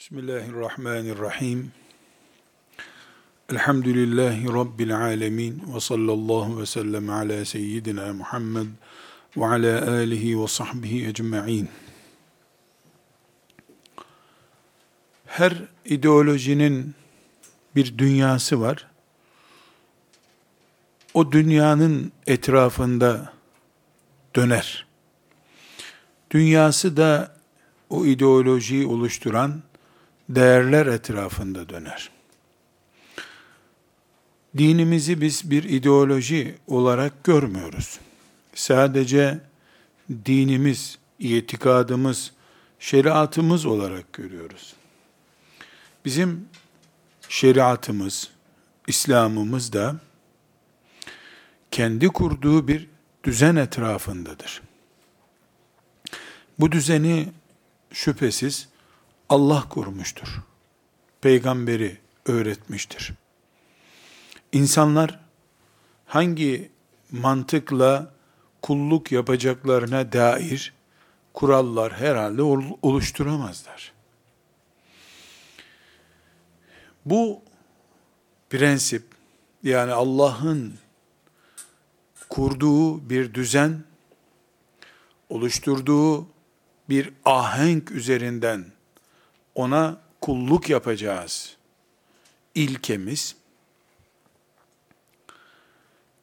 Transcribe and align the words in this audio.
Bismillahirrahmanirrahim. 0.00 1.72
Elhamdülillahi 3.52 4.48
Rabbil 4.48 4.96
alemin. 4.96 5.74
Ve 5.74 5.80
sallallahu 5.80 6.60
ve 6.60 6.66
sellem 6.66 7.10
ala 7.10 7.44
seyyidina 7.44 8.12
Muhammed 8.12 8.66
ve 9.36 9.46
ala 9.46 9.90
alihi 9.90 10.42
ve 10.42 10.48
sahbihi 10.48 11.06
ecma'in. 11.06 11.68
Her 15.26 15.52
ideolojinin 15.84 16.94
bir 17.76 17.98
dünyası 17.98 18.60
var. 18.60 18.86
O 21.14 21.32
dünyanın 21.32 22.12
etrafında 22.26 23.32
döner. 24.36 24.86
Dünyası 26.30 26.96
da 26.96 27.36
o 27.90 28.06
ideolojiyi 28.06 28.86
oluşturan 28.86 29.69
değerler 30.34 30.86
etrafında 30.86 31.68
döner. 31.68 32.10
Dinimizi 34.58 35.20
biz 35.20 35.50
bir 35.50 35.64
ideoloji 35.64 36.58
olarak 36.66 37.24
görmüyoruz. 37.24 37.98
Sadece 38.54 39.40
dinimiz, 40.26 40.98
itikadımız, 41.18 42.32
şeriatımız 42.78 43.66
olarak 43.66 44.12
görüyoruz. 44.12 44.74
Bizim 46.04 46.48
şeriatımız, 47.28 48.30
İslam'ımız 48.86 49.72
da 49.72 49.96
kendi 51.70 52.08
kurduğu 52.08 52.68
bir 52.68 52.86
düzen 53.24 53.56
etrafındadır. 53.56 54.62
Bu 56.58 56.72
düzeni 56.72 57.28
şüphesiz 57.92 58.69
Allah 59.30 59.68
kurmuştur. 59.68 60.42
Peygamberi 61.20 61.98
öğretmiştir. 62.26 63.12
İnsanlar 64.52 65.20
hangi 66.06 66.70
mantıkla 67.10 68.12
kulluk 68.62 69.12
yapacaklarına 69.12 70.12
dair 70.12 70.74
kurallar 71.34 71.92
herhalde 71.92 72.42
oluşturamazlar. 72.82 73.92
Bu 77.04 77.42
prensip 78.50 79.04
yani 79.62 79.92
Allah'ın 79.92 80.74
kurduğu 82.28 83.10
bir 83.10 83.34
düzen, 83.34 83.84
oluşturduğu 85.28 86.26
bir 86.88 87.12
ahenk 87.24 87.90
üzerinden 87.90 88.79
ona 89.60 90.00
kulluk 90.20 90.70
yapacağız. 90.70 91.56
İlkemiz 92.54 93.36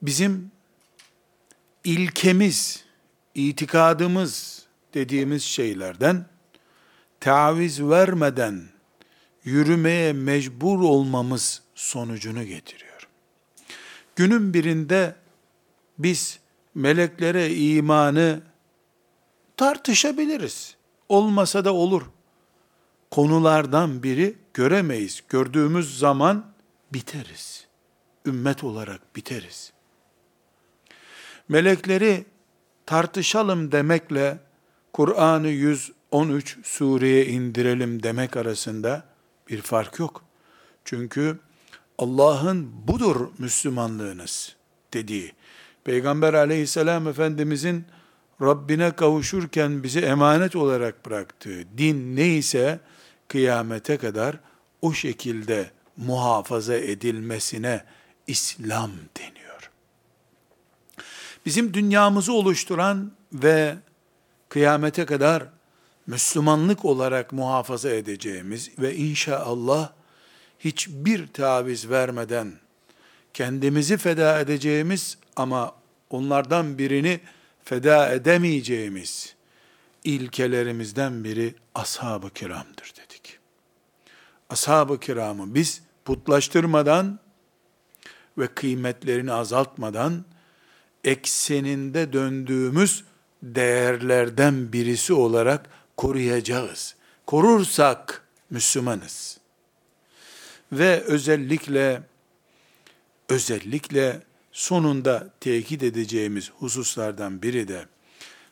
bizim 0.02 0.52
ilkemiz, 1.84 2.84
itikadımız 3.36 4.66
dediğimiz 4.94 5.44
şeylerden 5.44 6.26
taviz 7.20 7.82
vermeden 7.82 8.64
yürümeye 9.44 10.14
mecbur 10.14 10.80
olmamız 10.80 11.62
sonucunu 11.76 12.44
getiriyor. 12.44 13.08
Günün 14.16 14.54
birinde 14.54 15.16
biz 15.98 16.40
meleklere 16.76 17.56
imanı 17.56 18.42
tartışabiliriz. 19.58 20.76
Olmasa 21.10 21.66
da 21.66 21.74
olur 21.74 22.04
konulardan 23.18 24.04
biri 24.04 24.36
göremeyiz. 24.54 25.24
Gördüğümüz 25.30 26.00
zaman 26.00 26.46
biteriz. 26.94 27.68
Ümmet 28.26 28.64
olarak 28.64 29.16
biteriz. 29.16 29.74
Melekleri 31.50 32.26
tartışalım 32.86 33.72
demekle 33.72 34.40
Kur'an'ı 34.94 35.48
113 35.48 36.58
sureye 36.64 37.26
indirelim 37.26 38.04
demek 38.04 38.38
arasında 38.38 39.04
bir 39.50 39.62
fark 39.62 40.00
yok. 40.00 40.24
Çünkü 40.86 41.40
Allah'ın 41.98 42.88
budur 42.88 43.28
Müslümanlığınız 43.38 44.56
dediği, 44.94 45.32
Peygamber 45.84 46.34
aleyhisselam 46.34 47.08
Efendimizin 47.08 47.86
Rabbine 48.42 48.92
kavuşurken 48.92 49.84
bize 49.84 50.00
emanet 50.00 50.56
olarak 50.56 51.06
bıraktığı 51.06 51.78
din 51.78 52.16
neyse 52.16 52.80
kıyamete 53.28 53.98
kadar 53.98 54.36
o 54.82 54.94
şekilde 54.94 55.72
muhafaza 55.98 56.76
edilmesine 56.76 57.84
İslam 58.28 58.92
deniyor. 59.18 59.72
Bizim 61.46 61.74
dünyamızı 61.74 62.34
oluşturan 62.34 63.12
ve 63.34 63.76
kıyamete 64.50 65.06
kadar 65.06 65.44
Müslümanlık 66.08 66.86
olarak 66.86 67.34
muhafaza 67.34 67.90
edeceğimiz 67.90 68.80
ve 68.80 68.96
inşallah 68.96 69.92
hiçbir 70.60 71.28
taviz 71.28 71.90
vermeden 71.90 72.54
kendimizi 73.34 73.98
feda 73.98 74.40
edeceğimiz 74.40 75.18
ama 75.36 75.76
onlardan 76.10 76.78
birini 76.78 77.20
feda 77.64 78.14
edemeyeceğimiz 78.14 79.36
ilkelerimizden 80.04 81.24
biri 81.24 81.56
ashab-ı 81.76 82.30
kiramdır 82.30 82.94
dedik. 82.96 83.17
Ashab-ı 84.50 85.00
kiramı 85.00 85.56
biz 85.56 85.82
putlaştırmadan 86.06 87.20
ve 88.38 88.48
kıymetlerini 88.48 89.34
azaltmadan 89.34 90.26
ekseninde 91.04 92.14
döndüğümüz 92.14 93.04
değerlerden 93.44 94.74
birisi 94.74 95.14
olarak 95.14 95.70
koruyacağız. 95.98 96.96
Korursak 97.26 98.28
Müslümanız. 98.50 99.38
Ve 100.72 101.02
özellikle 101.02 102.02
özellikle 103.30 104.22
sonunda 104.52 105.30
tekit 105.40 105.84
edeceğimiz 105.84 106.52
hususlardan 106.60 107.42
biri 107.42 107.68
de 107.68 107.86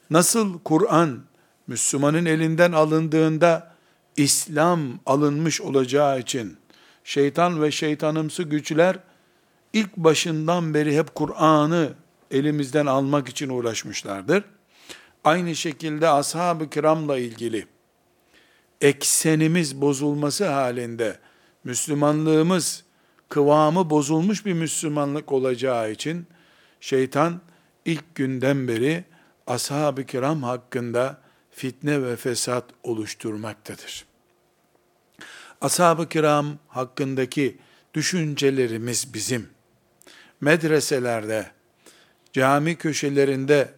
nasıl 0.09 0.59
Kur'an 0.59 1.23
Müslümanın 1.67 2.25
elinden 2.25 2.71
alındığında 2.71 3.74
İslam 4.15 4.99
alınmış 5.05 5.61
olacağı 5.61 6.19
için 6.19 6.57
şeytan 7.03 7.61
ve 7.61 7.71
şeytanımsı 7.71 8.43
güçler 8.43 8.99
ilk 9.73 9.97
başından 9.97 10.73
beri 10.73 10.97
hep 10.97 11.15
Kur'an'ı 11.15 11.93
elimizden 12.31 12.85
almak 12.85 13.29
için 13.29 13.49
uğraşmışlardır. 13.49 14.43
Aynı 15.23 15.55
şekilde 15.55 16.09
ashab-ı 16.09 16.69
kiramla 16.69 17.17
ilgili 17.17 17.67
eksenimiz 18.81 19.81
bozulması 19.81 20.47
halinde 20.47 21.19
Müslümanlığımız 21.63 22.83
kıvamı 23.29 23.89
bozulmuş 23.89 24.45
bir 24.45 24.53
Müslümanlık 24.53 25.31
olacağı 25.31 25.91
için 25.91 26.27
şeytan 26.79 27.41
ilk 27.85 28.15
günden 28.15 28.67
beri 28.67 29.03
ashab-ı 29.47 30.03
kiram 30.03 30.43
hakkında 30.43 31.24
fitne 31.55 32.03
ve 32.03 32.15
fesat 32.15 32.65
oluşturmaktadır. 32.83 34.05
Ashab-ı 35.61 36.09
kiram 36.09 36.57
hakkındaki 36.67 37.57
düşüncelerimiz 37.93 39.13
bizim 39.13 39.49
medreselerde, 40.41 41.51
cami 42.33 42.75
köşelerinde 42.75 43.73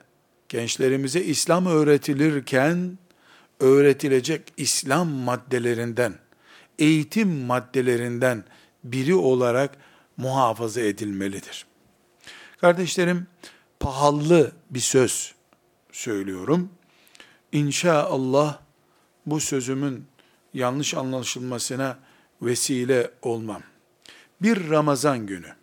gençlerimize 0.49 1.21
İslam 1.21 1.65
öğretilirken 1.65 2.97
öğretilecek 3.59 4.53
İslam 4.57 5.09
maddelerinden, 5.09 6.13
eğitim 6.79 7.29
maddelerinden 7.29 8.43
biri 8.83 9.15
olarak 9.15 9.77
muhafaza 10.17 10.81
edilmelidir. 10.81 11.65
Kardeşlerim, 12.61 13.27
pahalı 13.79 14.51
bir 14.69 14.79
söz 14.79 15.35
söylüyorum. 15.91 16.69
İnşallah 17.51 18.59
bu 19.25 19.39
sözümün 19.39 20.05
yanlış 20.53 20.93
anlaşılmasına 20.93 21.99
vesile 22.41 23.11
olmam. 23.21 23.61
Bir 24.41 24.69
Ramazan 24.69 25.25
günü 25.25 25.55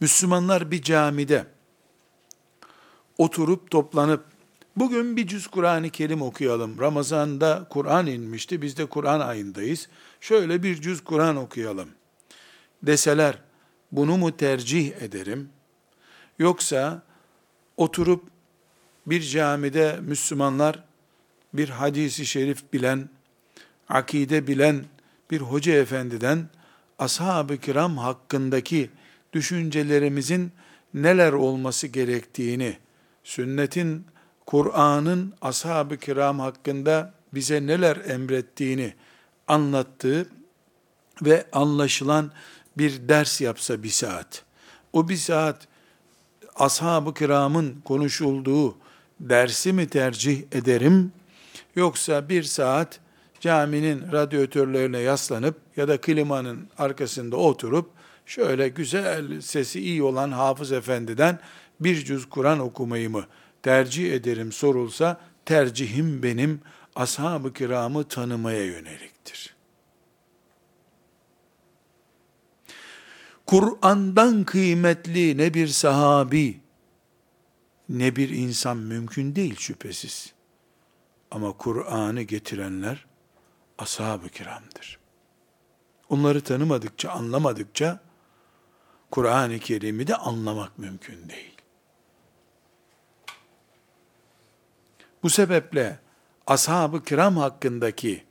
Müslümanlar 0.00 0.70
bir 0.70 0.82
camide 0.82 1.46
oturup 3.18 3.70
toplanıp 3.70 4.24
bugün 4.76 5.16
bir 5.16 5.26
cüz 5.26 5.46
Kur'an-ı 5.46 5.90
Kerim 5.90 6.22
okuyalım. 6.22 6.80
Ramazan'da 6.80 7.66
Kur'an 7.70 8.06
inmişti. 8.06 8.62
Biz 8.62 8.76
de 8.76 8.86
Kur'an 8.86 9.20
ayındayız. 9.20 9.88
Şöyle 10.20 10.62
bir 10.62 10.80
cüz 10.80 11.04
Kur'an 11.04 11.36
okuyalım. 11.36 11.88
Deseler 12.82 13.38
bunu 13.92 14.16
mu 14.16 14.36
tercih 14.36 14.96
ederim? 14.96 15.48
Yoksa 16.38 17.02
oturup 17.76 18.33
bir 19.06 19.22
camide 19.22 19.98
Müslümanlar 20.02 20.84
bir 21.54 21.68
hadisi 21.68 22.26
şerif 22.26 22.72
bilen, 22.72 23.08
akide 23.88 24.46
bilen 24.46 24.84
bir 25.30 25.40
hoca 25.40 25.72
efendiden 25.72 26.48
ashab-ı 26.98 27.56
kiram 27.56 27.96
hakkındaki 27.96 28.90
düşüncelerimizin 29.32 30.52
neler 30.94 31.32
olması 31.32 31.86
gerektiğini, 31.86 32.78
sünnetin, 33.24 34.06
Kur'an'ın 34.46 35.34
ashab-ı 35.40 35.96
kiram 35.96 36.38
hakkında 36.38 37.14
bize 37.34 37.66
neler 37.66 37.96
emrettiğini 37.96 38.94
anlattığı 39.48 40.28
ve 41.22 41.46
anlaşılan 41.52 42.32
bir 42.78 43.08
ders 43.08 43.40
yapsa 43.40 43.82
bir 43.82 43.88
saat. 43.88 44.44
O 44.92 45.08
bir 45.08 45.16
saat 45.16 45.68
ashab-ı 46.56 47.14
kiramın 47.14 47.80
konuşulduğu 47.84 48.76
dersi 49.28 49.72
mi 49.72 49.88
tercih 49.88 50.42
ederim, 50.52 51.12
yoksa 51.76 52.28
bir 52.28 52.42
saat 52.42 53.00
caminin 53.40 54.12
radyatörlerine 54.12 54.98
yaslanıp 54.98 55.56
ya 55.76 55.88
da 55.88 56.00
klimanın 56.00 56.68
arkasında 56.78 57.36
oturup 57.36 57.90
şöyle 58.26 58.68
güzel 58.68 59.40
sesi 59.40 59.80
iyi 59.80 60.02
olan 60.02 60.30
Hafız 60.30 60.72
Efendi'den 60.72 61.38
bir 61.80 62.04
cüz 62.04 62.28
Kur'an 62.28 62.58
okumayı 62.58 63.10
mı 63.10 63.24
tercih 63.62 64.12
ederim 64.12 64.52
sorulsa 64.52 65.20
tercihim 65.44 66.22
benim 66.22 66.60
ashab-ı 66.96 67.52
kiramı 67.52 68.04
tanımaya 68.04 68.64
yöneliktir. 68.64 69.54
Kur'an'dan 73.46 74.44
kıymetli 74.44 75.38
ne 75.38 75.54
bir 75.54 75.66
sahabi 75.66 76.63
ne 77.88 78.16
bir 78.16 78.28
insan 78.28 78.76
mümkün 78.76 79.36
değil 79.36 79.56
şüphesiz. 79.56 80.32
Ama 81.30 81.52
Kur'an'ı 81.52 82.22
getirenler 82.22 83.06
ashab-ı 83.78 84.28
kiramdır. 84.28 84.98
Onları 86.08 86.40
tanımadıkça, 86.40 87.10
anlamadıkça 87.10 88.00
Kur'an-ı 89.10 89.58
Kerim'i 89.58 90.06
de 90.06 90.16
anlamak 90.16 90.78
mümkün 90.78 91.28
değil. 91.28 91.54
Bu 95.22 95.30
sebeple 95.30 95.98
ashab-ı 96.46 97.04
kiram 97.04 97.36
hakkındaki 97.36 98.24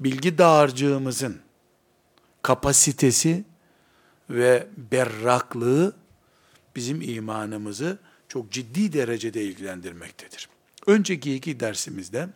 bilgi 0.00 0.38
dağarcığımızın 0.38 1.40
kapasitesi 2.42 3.44
ve 4.30 4.66
berraklığı 4.76 5.96
bizim 6.76 7.02
imanımızı 7.02 7.98
çok 8.28 8.52
ciddi 8.52 8.92
derecede 8.92 9.44
ilgilendirmektedir. 9.44 10.48
Önceki 10.86 11.34
iki 11.34 11.60
dersimizde 11.60 12.28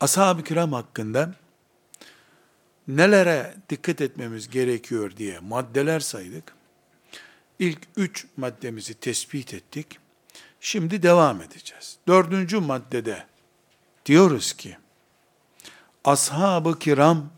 ashab-ı 0.00 0.44
kiram 0.44 0.72
hakkında 0.72 1.34
nelere 2.88 3.54
dikkat 3.68 4.00
etmemiz 4.00 4.50
gerekiyor 4.50 5.16
diye 5.16 5.38
maddeler 5.38 6.00
saydık. 6.00 6.54
İlk 7.58 7.78
üç 7.96 8.26
maddemizi 8.36 8.94
tespit 8.94 9.54
ettik. 9.54 9.98
Şimdi 10.60 11.02
devam 11.02 11.42
edeceğiz. 11.42 11.98
Dördüncü 12.08 12.58
maddede 12.58 13.26
diyoruz 14.06 14.52
ki, 14.52 14.76
ashab-ı 16.04 16.78
kiram, 16.78 17.30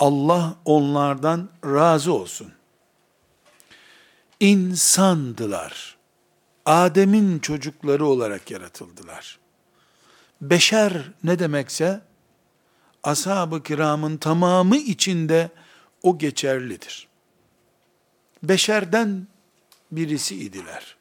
Allah 0.00 0.56
onlardan 0.64 1.50
razı 1.64 2.12
olsun. 2.12 2.52
İnsandılar. 4.40 5.96
Adem'in 6.66 7.38
çocukları 7.38 8.06
olarak 8.06 8.50
yaratıldılar. 8.50 9.38
Beşer 10.40 11.10
ne 11.24 11.38
demekse, 11.38 12.00
ashab-ı 13.02 13.62
kiramın 13.62 14.16
tamamı 14.16 14.76
içinde 14.76 15.50
o 16.02 16.18
geçerlidir. 16.18 17.08
Beşerden 18.42 19.26
birisi 19.92 20.36
idiler. 20.36 20.96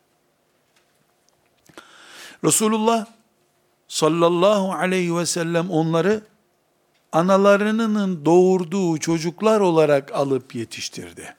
Resulullah 2.43 3.05
sallallahu 3.87 4.73
aleyhi 4.73 5.15
ve 5.15 5.25
sellem 5.25 5.69
onları 5.69 6.21
analarının 7.11 8.25
doğurduğu 8.25 8.97
çocuklar 8.97 9.59
olarak 9.59 10.11
alıp 10.11 10.55
yetiştirdi. 10.55 11.35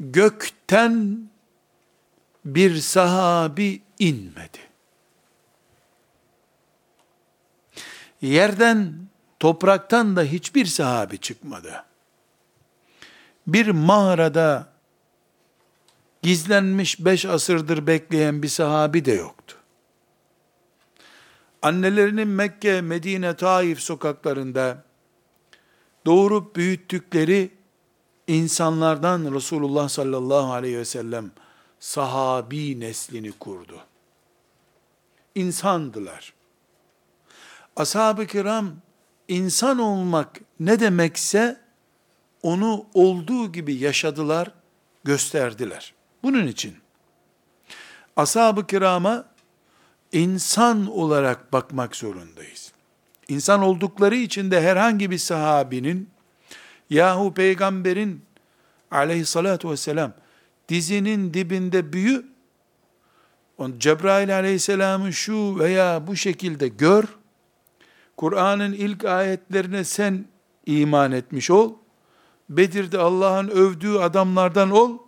Gökten 0.00 1.28
bir 2.46 2.76
sahabi 2.76 3.82
inmedi. 3.98 4.58
Yerden, 8.22 8.94
topraktan 9.40 10.16
da 10.16 10.22
hiçbir 10.22 10.66
sahabi 10.66 11.18
çıkmadı. 11.18 11.84
Bir 13.46 13.68
mağarada 13.68 14.68
gizlenmiş 16.22 17.04
beş 17.04 17.24
asırdır 17.24 17.86
bekleyen 17.86 18.42
bir 18.42 18.48
sahabi 18.48 19.04
de 19.04 19.12
yoktu. 19.12 19.56
Annelerinin 21.62 22.28
Mekke, 22.28 22.80
Medine, 22.80 23.36
Taif 23.36 23.80
sokaklarında 23.80 24.84
doğurup 26.06 26.56
büyüttükleri 26.56 27.50
insanlardan 28.26 29.34
Resulullah 29.34 29.88
sallallahu 29.88 30.52
aleyhi 30.52 30.78
ve 30.78 30.84
sellem 30.84 31.30
sahabi 31.80 32.80
neslini 32.80 33.32
kurdu. 33.32 33.80
İnsandılar. 35.34 36.34
Ashab-ı 37.76 38.26
kiram 38.26 38.72
insan 39.28 39.78
olmak 39.78 40.40
ne 40.60 40.80
demekse 40.80 41.60
onu 42.42 42.86
olduğu 42.94 43.52
gibi 43.52 43.74
yaşadılar, 43.74 44.50
gösterdiler. 45.04 45.94
Bunun 46.22 46.46
için 46.46 46.76
ashab-ı 48.16 48.66
kirama 48.66 49.24
insan 50.12 50.86
olarak 50.86 51.52
bakmak 51.52 51.96
zorundayız. 51.96 52.72
İnsan 53.28 53.62
oldukları 53.62 54.16
için 54.16 54.50
de 54.50 54.62
herhangi 54.62 55.10
bir 55.10 55.18
sahabinin 55.18 56.10
yahu 56.90 57.34
peygamberin 57.34 58.24
aleyhissalatu 58.90 59.70
vesselam 59.70 60.12
dizinin 60.68 61.34
dibinde 61.34 61.92
büyü 61.92 62.26
Cebrail 63.78 64.34
aleyhisselamı 64.34 65.12
şu 65.12 65.58
veya 65.58 66.06
bu 66.06 66.16
şekilde 66.16 66.68
gör 66.68 67.04
Kur'an'ın 68.16 68.72
ilk 68.72 69.04
ayetlerine 69.04 69.84
sen 69.84 70.24
iman 70.66 71.12
etmiş 71.12 71.50
ol. 71.50 71.74
Bedir'de 72.48 72.98
Allah'ın 72.98 73.48
övdüğü 73.48 73.98
adamlardan 73.98 74.70
ol. 74.70 74.98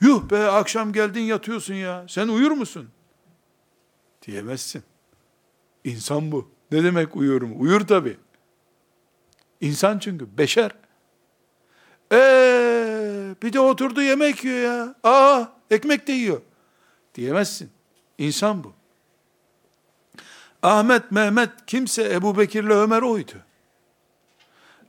Yuh 0.00 0.30
be 0.30 0.46
akşam 0.46 0.92
geldin 0.92 1.20
yatıyorsun 1.20 1.74
ya. 1.74 2.06
Sen 2.08 2.28
uyur 2.28 2.50
musun? 2.50 2.88
Diyemezsin. 4.26 4.82
İnsan 5.84 6.32
bu. 6.32 6.50
Ne 6.72 6.84
demek 6.84 7.16
uyuyorum? 7.16 7.60
Uyur 7.60 7.80
tabi. 7.80 8.16
İnsan 9.60 9.98
çünkü. 9.98 10.38
Beşer. 10.38 10.70
Eee 12.12 13.34
bir 13.42 13.52
de 13.52 13.60
oturdu 13.60 14.02
yemek 14.02 14.44
yiyor 14.44 14.58
ya. 14.58 14.94
Aa 15.04 15.44
ekmek 15.70 16.06
de 16.06 16.12
yiyor. 16.12 16.40
Diyemezsin. 17.14 17.70
İnsan 18.18 18.64
bu. 18.64 18.72
Ahmet, 20.62 21.10
Mehmet 21.10 21.50
kimse 21.66 22.12
Ebu 22.12 22.38
Bekir'le 22.38 22.70
Ömer 22.70 23.02
oydu. 23.02 23.32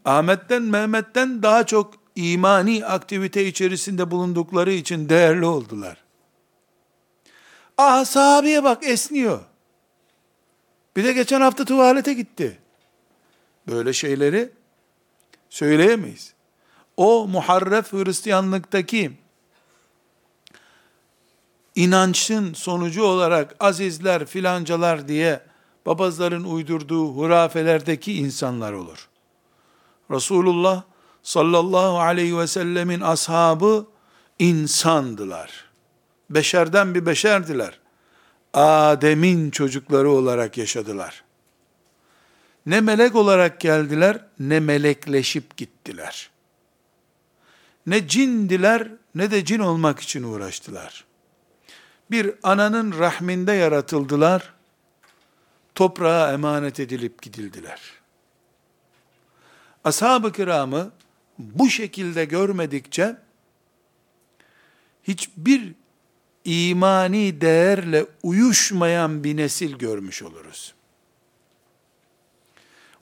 Ahmet'ten, 0.05 0.61
Mehmet'ten 0.61 1.43
daha 1.43 1.65
çok 1.65 1.93
imani 2.15 2.85
aktivite 2.85 3.45
içerisinde 3.45 4.11
bulundukları 4.11 4.71
için 4.71 5.09
değerli 5.09 5.45
oldular. 5.45 6.03
Ah 7.77 8.05
sahabeye 8.05 8.63
bak 8.63 8.83
esniyor. 8.87 9.39
Bir 10.95 11.03
de 11.03 11.13
geçen 11.13 11.41
hafta 11.41 11.65
tuvalete 11.65 12.13
gitti. 12.13 12.59
Böyle 13.67 13.93
şeyleri 13.93 14.51
söyleyemeyiz. 15.49 16.34
O 16.97 17.27
muharref 17.27 17.93
Hristiyanlıktaki 17.93 19.11
inançın 21.75 22.53
sonucu 22.53 23.03
olarak 23.03 23.55
azizler 23.59 24.25
filancalar 24.25 25.07
diye 25.07 25.41
babazların 25.85 26.43
uydurduğu 26.43 27.07
hurafelerdeki 27.07 28.13
insanlar 28.13 28.73
olur. 28.73 29.07
Resulullah 30.11 30.83
sallallahu 31.23 31.99
aleyhi 31.99 32.37
ve 32.37 32.47
sellemin 32.47 33.01
ashabı 33.01 33.85
insandılar. 34.39 35.65
Beşerden 36.29 36.95
bir 36.95 37.05
beşerdiler. 37.05 37.79
Adem'in 38.53 39.51
çocukları 39.51 40.11
olarak 40.11 40.57
yaşadılar. 40.57 41.23
Ne 42.65 42.81
melek 42.81 43.15
olarak 43.15 43.59
geldiler, 43.59 44.25
ne 44.39 44.59
melekleşip 44.59 45.57
gittiler. 45.57 46.29
Ne 47.85 48.07
cindiler, 48.07 48.91
ne 49.15 49.31
de 49.31 49.45
cin 49.45 49.59
olmak 49.59 49.99
için 49.99 50.23
uğraştılar. 50.23 51.05
Bir 52.11 52.33
ananın 52.43 52.99
rahminde 52.99 53.51
yaratıldılar. 53.51 54.53
toprağa 55.75 56.33
emanet 56.33 56.79
edilip 56.79 57.21
gidildiler. 57.21 57.81
Ashab-ı 59.83 60.31
kiramı 60.31 60.91
bu 61.37 61.69
şekilde 61.69 62.25
görmedikçe 62.25 63.17
hiçbir 65.03 65.73
imani 66.45 67.41
değerle 67.41 68.05
uyuşmayan 68.23 69.23
bir 69.23 69.37
nesil 69.37 69.77
görmüş 69.77 70.23
oluruz. 70.23 70.73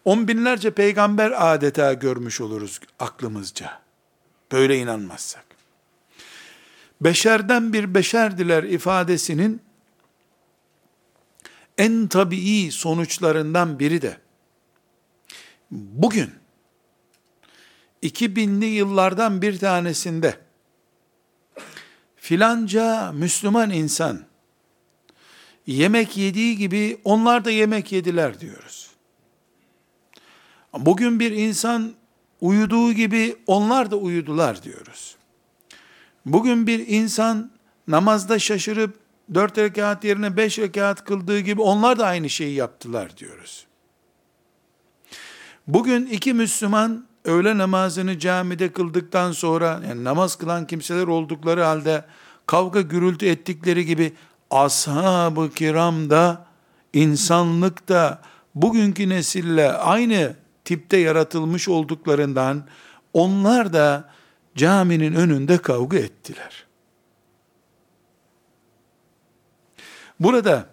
On 0.06 0.28
binlerce 0.28 0.72
peygamber 0.72 1.54
adeta 1.54 1.94
görmüş 1.94 2.42
oluruz 2.42 2.80
aklımızca. 3.00 3.83
Böyle 4.52 4.78
inanmazsak. 4.78 5.46
Beşerden 7.02 7.74
bir 7.74 7.94
beşerdiler 7.94 8.64
ifadesinin 8.64 9.62
en 11.78 12.08
tabii 12.08 12.72
sonuçlarından 12.72 13.80
biri 13.80 14.02
de 14.02 14.18
bugün 15.72 16.32
2000'li 18.04 18.66
yıllardan 18.66 19.42
bir 19.42 19.60
tanesinde 19.60 20.38
filanca 22.16 23.12
Müslüman 23.12 23.70
insan 23.70 24.26
yemek 25.68 26.18
yediği 26.18 26.58
gibi 26.58 27.02
onlar 27.04 27.46
da 27.46 27.52
yemek 27.52 27.92
yediler 27.92 28.40
diyoruz. 28.40 28.90
Bugün 30.74 31.20
bir 31.20 31.32
insan 31.32 31.94
uyuduğu 32.44 32.94
gibi 32.94 33.36
onlar 33.48 33.92
da 33.92 33.96
uyudular 33.96 34.64
diyoruz. 34.64 35.16
Bugün 36.26 36.68
bir 36.68 36.88
insan 36.88 37.52
namazda 37.88 38.40
şaşırıp 38.40 39.00
dört 39.34 39.58
rekat 39.58 40.04
yerine 40.04 40.38
beş 40.38 40.60
rekat 40.60 41.06
kıldığı 41.06 41.40
gibi 41.40 41.62
onlar 41.62 42.00
da 42.00 42.06
aynı 42.06 42.30
şeyi 42.30 42.56
yaptılar 42.56 43.18
diyoruz. 43.18 43.66
Bugün 45.68 46.06
iki 46.06 46.34
Müslüman 46.34 47.06
öğle 47.26 47.58
namazını 47.58 48.20
camide 48.20 48.72
kıldıktan 48.72 49.32
sonra 49.32 49.82
yani 49.88 50.04
namaz 50.04 50.36
kılan 50.36 50.68
kimseler 50.68 51.08
oldukları 51.08 51.64
halde 51.64 52.06
kavga 52.46 52.82
gürültü 52.82 53.26
ettikleri 53.26 53.86
gibi 53.86 54.14
ashab-ı 54.52 55.54
kiram 55.54 56.10
da 56.10 56.46
insanlık 56.94 57.90
da 57.90 58.22
bugünkü 58.56 59.10
nesille 59.10 59.74
aynı 59.74 60.43
tipte 60.66 60.98
yaratılmış 60.98 61.70
olduklarından 61.70 62.68
onlar 63.14 63.74
da 63.74 64.10
caminin 64.56 65.14
önünde 65.14 65.58
kavga 65.58 65.98
ettiler. 65.98 66.66
Burada 70.20 70.70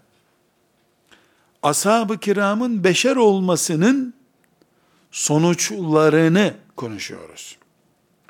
ashab-ı 1.62 2.18
kiramın 2.18 2.84
beşer 2.84 3.16
olmasının 3.16 4.14
sonuçlarını 5.10 6.54
konuşuyoruz. 6.76 7.58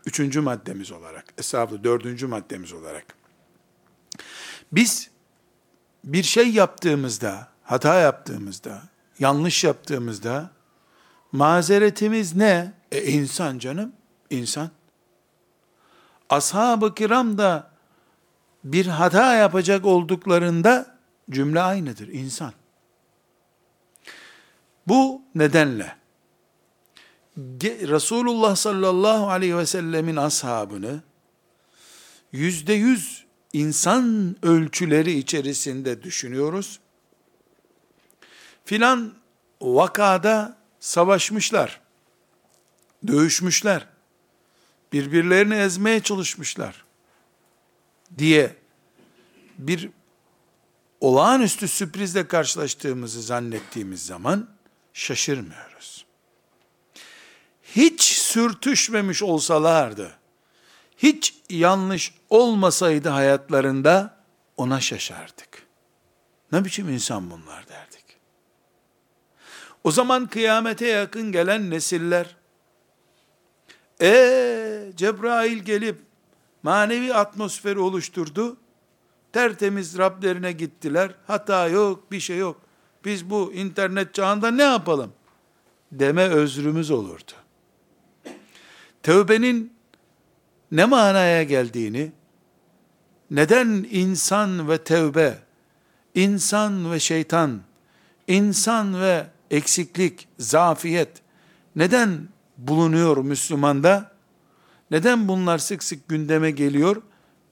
Üçüncü 0.07 0.41
maddemiz 0.41 0.93
olarak, 0.93 1.25
hesaplı 1.37 1.85
dördüncü 1.85 2.27
maddemiz 2.27 2.73
olarak. 2.73 3.05
Biz 4.73 5.11
bir 6.05 6.23
şey 6.23 6.51
yaptığımızda, 6.51 7.49
hata 7.63 7.95
yaptığımızda, 7.95 8.83
yanlış 9.19 9.65
yaptığımızda, 9.65 10.51
mazeretimiz 11.33 12.37
ne? 12.37 12.73
E 12.93 13.03
insan 13.03 13.59
canım, 13.59 13.93
insan. 14.31 14.71
Ashab-ı 16.31 16.95
kiram 16.95 17.39
da 17.39 17.71
bir 18.65 18.87
hata 18.87 19.35
yapacak 19.35 19.87
olduklarında 19.87 20.99
cümle 21.31 21.61
aynıdır, 21.61 22.09
insan. 22.09 22.53
Bu 24.87 25.23
nedenle 25.35 25.97
Resulullah 27.63 28.57
sallallahu 28.57 29.31
aleyhi 29.31 29.57
ve 29.57 29.67
sellemin 29.67 30.17
ashabını 30.17 31.03
yüzde 32.33 32.73
yüz 32.73 33.25
insan 33.53 34.37
ölçüleri 34.43 35.13
içerisinde 35.13 36.03
düşünüyoruz. 36.03 36.81
Filan 38.65 39.15
vakada 39.61 40.60
savaşmışlar, 40.81 41.81
dövüşmüşler, 43.07 43.87
birbirlerini 44.93 45.55
ezmeye 45.55 46.01
çalışmışlar 46.01 46.85
diye 48.19 48.57
bir 49.59 49.91
olağanüstü 51.01 51.69
sürprizle 51.69 52.29
karşılaştığımızı 52.29 53.23
zannettiğimiz 53.23 54.07
zaman 54.07 54.49
şaşırmıyoruz. 54.93 56.07
Hiç 57.63 58.03
sürtüşmemiş 58.03 59.23
olsalardı, 59.23 60.19
hiç 60.97 61.35
yanlış 61.51 62.15
olmasaydı 62.31 63.09
hayatlarında 63.09 64.25
ona 64.57 64.81
şaşardık. 64.81 65.67
Ne 66.53 66.65
biçim 66.65 66.89
insan 66.89 67.31
bunlar 67.31 67.69
derdik. 67.69 67.90
O 69.85 69.91
zaman 69.91 70.27
kıyamete 70.27 70.87
yakın 70.87 71.33
gelen 71.33 71.71
nesiller, 71.71 72.37
e 74.03 74.93
Cebrail 74.97 75.59
gelip 75.59 76.01
manevi 76.63 77.15
atmosferi 77.15 77.79
oluşturdu, 77.79 78.57
tertemiz 79.33 79.99
Rablerine 79.99 80.53
gittiler, 80.53 81.15
hata 81.27 81.69
yok, 81.69 82.13
bir 82.13 82.21
şey 82.21 82.39
yok. 82.39 82.61
Biz 83.05 83.31
bu 83.31 83.53
internet 83.53 84.15
çağında 84.15 84.51
ne 84.51 84.63
yapalım? 84.63 85.13
Deme 85.93 86.29
özrümüz 86.29 86.91
olurdu. 86.91 87.33
Tövbenin 89.03 89.73
ne 90.73 90.85
manaya 90.85 91.43
geldiğini, 91.43 92.13
neden 93.31 93.87
insan 93.91 94.69
ve 94.69 94.79
tevbe, 94.79 95.39
insan 96.15 96.93
ve 96.93 97.01
şeytan, 97.01 97.61
insan 98.27 99.01
ve 99.01 99.27
eksiklik, 99.51 100.29
zafiyet, 100.39 101.09
neden 101.77 102.29
bulunuyor 102.59 103.17
Müslümanda? 103.17 104.11
Neden 104.91 105.29
bunlar 105.29 105.59
sık 105.59 105.83
sık 105.83 106.09
gündeme 106.09 106.51
geliyor? 106.51 107.03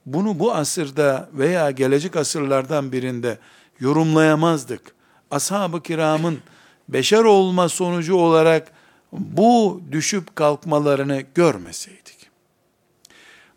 Bunu 0.05 0.39
bu 0.39 0.53
asırda 0.53 1.29
veya 1.33 1.71
gelecek 1.71 2.15
asırlardan 2.15 2.91
birinde 2.91 3.37
yorumlayamazdık. 3.79 4.95
Ashab-ı 5.31 5.83
kiramın 5.83 6.39
beşer 6.89 7.23
olma 7.23 7.69
sonucu 7.69 8.15
olarak 8.15 8.71
bu 9.11 9.81
düşüp 9.91 10.35
kalkmalarını 10.35 11.23
görmeseydik. 11.35 12.29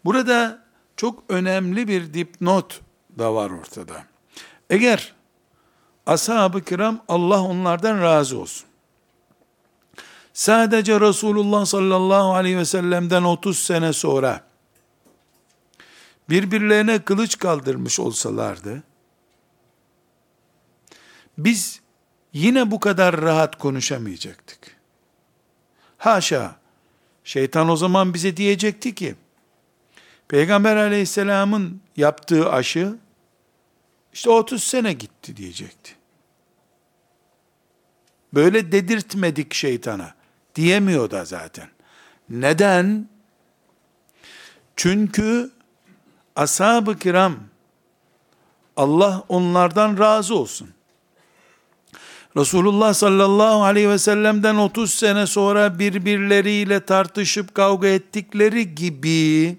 Burada 0.05 0.65
çok 0.97 1.25
önemli 1.29 1.89
bir 1.89 2.15
dipnot 2.15 2.81
da 3.19 3.35
var 3.35 3.51
ortada. 3.51 4.05
Eğer 4.71 5.15
ashab-ı 6.07 6.65
kiram 6.65 7.05
Allah 7.09 7.43
onlardan 7.43 8.03
razı 8.03 8.39
olsun. 8.39 8.67
Sadece 10.33 11.01
Resulullah 11.01 11.65
sallallahu 11.65 12.35
aleyhi 12.35 12.59
ve 12.59 12.65
sellem'den 12.65 13.23
30 13.23 13.59
sene 13.59 13.93
sonra 13.93 14.45
birbirlerine 16.31 17.05
kılıç 17.05 17.39
kaldırmış 17.39 18.01
olsalardı, 18.01 18.83
biz 21.39 21.81
yine 22.33 22.71
bu 22.71 22.81
kadar 22.81 23.21
rahat 23.23 23.59
konuşamayacaktık. 23.59 24.77
Haşa, 25.99 26.57
şeytan 27.25 27.69
o 27.69 27.77
zaman 27.77 28.15
bize 28.15 28.37
diyecekti 28.37 28.95
ki, 28.95 29.15
Peygamber 30.29 30.77
aleyhisselamın 30.77 31.81
yaptığı 31.97 32.51
aşı, 32.51 32.97
işte 34.13 34.31
30 34.31 34.63
sene 34.63 34.93
gitti 34.93 35.37
diyecekti. 35.37 35.93
Böyle 38.35 38.73
dedirtmedik 38.73 39.55
şeytana. 39.55 40.15
Diyemiyor 40.55 41.11
da 41.11 41.25
zaten. 41.25 41.69
Neden? 42.29 43.09
Çünkü 44.77 45.51
ashab-ı 46.37 46.99
kiram 46.99 47.37
Allah 48.77 49.25
onlardan 49.29 49.99
razı 49.99 50.35
olsun. 50.35 50.71
Resulullah 52.37 52.95
sallallahu 52.95 53.65
aleyhi 53.65 53.89
ve 53.89 53.99
sellem'den 53.99 54.55
30 54.57 54.95
sene 54.95 55.27
sonra 55.27 55.79
birbirleriyle 55.79 56.81
tartışıp 56.85 57.55
kavga 57.55 57.89
ettikleri 57.89 58.75
gibi 58.75 59.57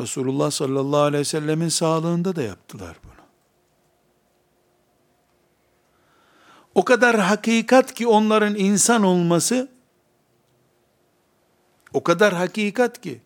Resulullah 0.00 0.50
sallallahu 0.50 1.00
aleyhi 1.00 1.20
ve 1.20 1.24
sellemin 1.24 1.68
sağlığında 1.68 2.36
da 2.36 2.42
yaptılar 2.42 2.96
bunu. 3.04 3.12
O 6.74 6.84
kadar 6.84 7.18
hakikat 7.18 7.94
ki 7.94 8.06
onların 8.06 8.54
insan 8.54 9.02
olması, 9.02 9.68
o 11.92 12.02
kadar 12.02 12.34
hakikat 12.34 13.00
ki, 13.00 13.20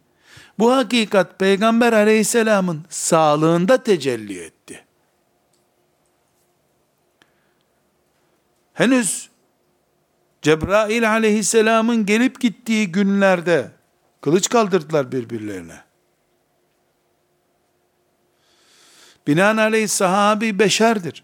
bu 0.58 0.72
hakikat 0.72 1.38
Peygamber 1.38 1.92
aleyhisselamın 1.92 2.84
sağlığında 2.88 3.82
tecelli 3.82 4.40
etti. 4.40 4.84
henüz 8.80 9.30
Cebrail 10.42 11.10
aleyhisselamın 11.10 12.06
gelip 12.06 12.40
gittiği 12.40 12.92
günlerde 12.92 13.70
kılıç 14.20 14.48
kaldırdılar 14.48 15.12
birbirlerine. 15.12 15.80
Binaenaleyh 19.26 19.88
sahabi 19.88 20.58
beşerdir. 20.58 21.22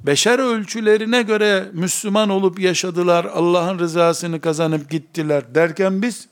Beşer 0.00 0.38
ölçülerine 0.38 1.22
göre 1.22 1.68
Müslüman 1.72 2.28
olup 2.28 2.60
yaşadılar, 2.60 3.24
Allah'ın 3.24 3.78
rızasını 3.78 4.40
kazanıp 4.40 4.90
gittiler 4.90 5.54
derken 5.54 6.02
biz, 6.02 6.28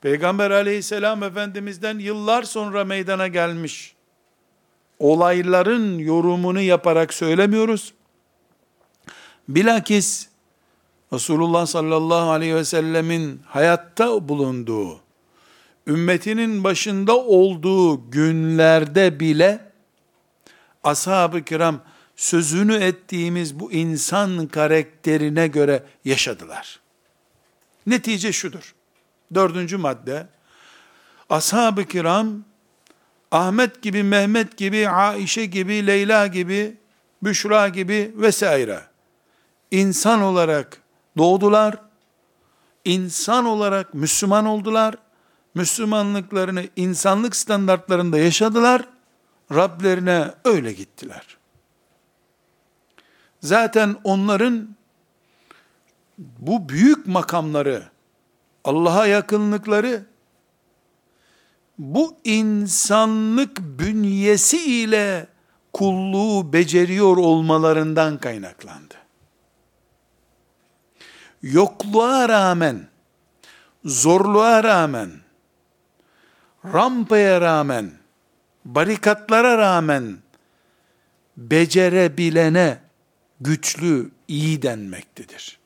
Peygamber 0.00 0.50
aleyhisselam 0.50 1.22
efendimizden 1.22 1.98
yıllar 1.98 2.42
sonra 2.42 2.84
meydana 2.84 3.28
gelmiş, 3.28 3.94
olayların 4.98 5.98
yorumunu 5.98 6.60
yaparak 6.60 7.14
söylemiyoruz. 7.14 7.94
Bilakis, 9.48 10.28
Resulullah 11.12 11.66
sallallahu 11.66 12.30
aleyhi 12.30 12.54
ve 12.54 12.64
sellemin 12.64 13.40
hayatta 13.46 14.28
bulunduğu, 14.28 15.00
ümmetinin 15.86 16.64
başında 16.64 17.16
olduğu 17.16 18.10
günlerde 18.10 19.20
bile, 19.20 19.72
ashab-ı 20.84 21.42
kiram, 21.42 21.80
sözünü 22.16 22.74
ettiğimiz 22.74 23.60
bu 23.60 23.72
insan 23.72 24.46
karakterine 24.46 25.46
göre 25.46 25.82
yaşadılar. 26.04 26.80
Netice 27.86 28.32
şudur. 28.32 28.74
Dördüncü 29.34 29.76
madde, 29.76 30.26
ashab-ı 31.30 31.84
kiram, 31.84 32.44
Ahmet 33.30 33.82
gibi, 33.82 34.02
Mehmet 34.02 34.56
gibi, 34.56 34.88
Aişe 34.88 35.46
gibi, 35.46 35.86
Leyla 35.86 36.26
gibi, 36.26 36.76
Büşra 37.22 37.68
gibi 37.68 38.12
vesaire, 38.16 38.80
insan 39.70 40.22
olarak 40.22 40.82
doğdular, 41.18 41.76
insan 42.84 43.44
olarak 43.44 43.94
Müslüman 43.94 44.46
oldular, 44.46 44.94
Müslümanlıklarını 45.54 46.64
insanlık 46.76 47.36
standartlarında 47.36 48.18
yaşadılar, 48.18 48.88
Rablerine 49.54 50.30
öyle 50.44 50.72
gittiler. 50.72 51.36
Zaten 53.40 53.96
onların 54.04 54.76
bu 56.18 56.68
büyük 56.68 57.06
makamları, 57.06 57.82
Allah'a 58.64 59.06
yakınlıkları, 59.06 60.06
bu 61.78 62.16
insanlık 62.24 63.60
bünyesi 63.60 64.82
ile 64.82 65.26
kulluğu 65.72 66.52
beceriyor 66.52 67.16
olmalarından 67.16 68.18
kaynaklandı. 68.18 68.94
Yokluğa 71.42 72.28
rağmen, 72.28 72.88
zorluğa 73.84 74.64
rağmen, 74.64 75.23
rampaya 76.72 77.40
rağmen, 77.40 77.90
barikatlara 78.64 79.58
rağmen, 79.58 80.18
becerebilene 81.36 82.78
güçlü, 83.40 84.10
iyi 84.28 84.62
denmektedir. 84.62 85.58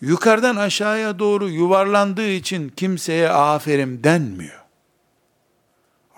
Yukarıdan 0.00 0.56
aşağıya 0.56 1.18
doğru 1.18 1.48
yuvarlandığı 1.48 2.28
için 2.28 2.68
kimseye 2.68 3.28
aferin 3.30 4.04
denmiyor. 4.04 4.64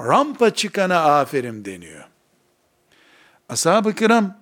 Rampa 0.00 0.54
çıkana 0.54 1.18
aferin 1.18 1.64
deniyor. 1.64 2.04
Ashab-ı 3.49 3.95
kiram, 3.95 4.38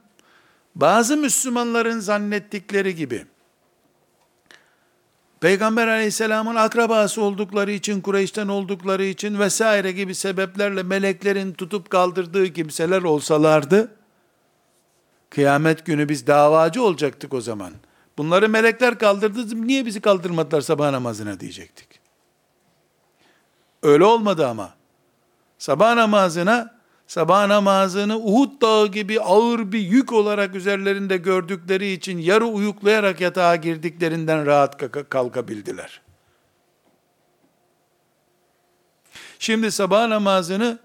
bazı 0.74 1.16
Müslümanların 1.16 2.00
zannettikleri 2.00 2.94
gibi, 2.94 3.26
Peygamber 5.44 5.88
aleyhisselamın 5.88 6.54
akrabası 6.54 7.22
oldukları 7.22 7.72
için, 7.72 8.00
Kureyş'ten 8.00 8.48
oldukları 8.48 9.04
için 9.04 9.38
vesaire 9.38 9.92
gibi 9.92 10.14
sebeplerle 10.14 10.82
meleklerin 10.82 11.52
tutup 11.52 11.90
kaldırdığı 11.90 12.52
kimseler 12.52 13.02
olsalardı, 13.02 13.96
Kıyamet 15.30 15.86
günü 15.86 16.08
biz 16.08 16.26
davacı 16.26 16.82
olacaktık 16.82 17.34
o 17.34 17.40
zaman. 17.40 17.72
Bunları 18.18 18.48
melekler 18.48 18.98
kaldırdı, 18.98 19.66
niye 19.66 19.86
bizi 19.86 20.00
kaldırmadılar 20.00 20.60
sabah 20.60 20.90
namazına 20.90 21.40
diyecektik. 21.40 22.00
Öyle 23.82 24.04
olmadı 24.04 24.46
ama. 24.46 24.74
Sabah 25.58 25.94
namazına, 25.94 26.73
sabah 27.06 27.46
namazını 27.46 28.16
Uhud 28.18 28.60
dağı 28.60 28.86
gibi 28.86 29.20
ağır 29.20 29.72
bir 29.72 29.78
yük 29.78 30.12
olarak 30.12 30.54
üzerlerinde 30.54 31.16
gördükleri 31.16 31.92
için 31.92 32.18
yarı 32.18 32.44
uyuklayarak 32.44 33.20
yatağa 33.20 33.56
girdiklerinden 33.56 34.46
rahat 34.46 34.80
kalkabildiler. 35.08 36.00
Şimdi 39.38 39.70
sabah 39.70 40.08
namazını 40.08 40.78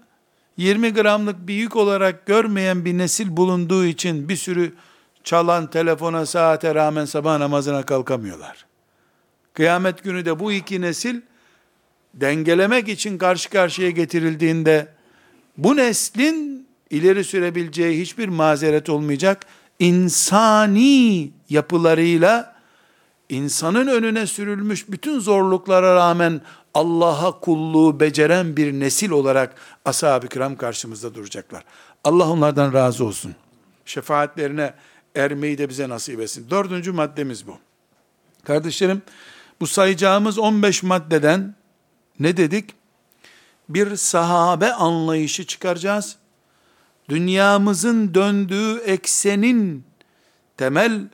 20 0.56 0.92
gramlık 0.92 1.48
bir 1.48 1.54
yük 1.54 1.76
olarak 1.76 2.26
görmeyen 2.26 2.84
bir 2.84 2.98
nesil 2.98 3.36
bulunduğu 3.36 3.84
için 3.84 4.28
bir 4.28 4.36
sürü 4.36 4.74
çalan 5.24 5.70
telefona 5.70 6.26
saate 6.26 6.74
rağmen 6.74 7.04
sabah 7.04 7.38
namazına 7.38 7.82
kalkamıyorlar. 7.82 8.66
Kıyamet 9.54 10.04
günü 10.04 10.24
de 10.24 10.40
bu 10.40 10.52
iki 10.52 10.80
nesil 10.80 11.20
dengelemek 12.14 12.88
için 12.88 13.18
karşı 13.18 13.50
karşıya 13.50 13.90
getirildiğinde 13.90 14.88
bu 15.56 15.76
neslin 15.76 16.66
ileri 16.90 17.24
sürebileceği 17.24 18.00
hiçbir 18.00 18.28
mazeret 18.28 18.88
olmayacak. 18.88 19.46
insani 19.78 21.30
yapılarıyla 21.50 22.56
insanın 23.28 23.86
önüne 23.86 24.26
sürülmüş 24.26 24.88
bütün 24.88 25.18
zorluklara 25.18 25.94
rağmen 25.94 26.40
Allah'a 26.74 27.40
kulluğu 27.40 28.00
beceren 28.00 28.56
bir 28.56 28.72
nesil 28.72 29.10
olarak 29.10 29.54
ashab-ı 29.84 30.28
kiram 30.28 30.56
karşımızda 30.56 31.14
duracaklar. 31.14 31.64
Allah 32.04 32.30
onlardan 32.30 32.72
razı 32.72 33.04
olsun. 33.04 33.34
Şefaatlerine 33.84 34.74
ermeyi 35.14 35.58
de 35.58 35.68
bize 35.68 35.88
nasip 35.88 36.20
etsin. 36.20 36.46
Dördüncü 36.50 36.92
maddemiz 36.92 37.46
bu. 37.46 37.58
Kardeşlerim, 38.44 39.02
bu 39.60 39.66
sayacağımız 39.66 40.38
15 40.38 40.82
maddeden 40.82 41.54
ne 42.20 42.36
dedik? 42.36 42.79
Bir 43.70 43.96
sahabe 43.96 44.72
anlayışı 44.72 45.46
çıkaracağız. 45.46 46.16
Dünyamızın 47.08 48.14
döndüğü 48.14 48.78
eksenin 48.78 49.84
temel 50.56 51.08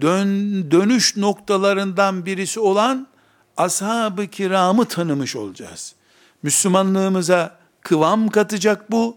dön, 0.00 0.30
dönüş 0.70 1.16
noktalarından 1.16 2.26
birisi 2.26 2.60
olan 2.60 3.06
ashab-ı 3.56 4.26
kiramı 4.26 4.84
tanımış 4.84 5.36
olacağız. 5.36 5.94
Müslümanlığımıza 6.42 7.58
kıvam 7.80 8.28
katacak 8.28 8.90
bu. 8.90 9.16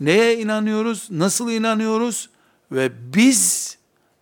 Neye 0.00 0.38
inanıyoruz? 0.38 1.08
Nasıl 1.10 1.50
inanıyoruz? 1.50 2.30
Ve 2.72 3.14
biz 3.14 3.76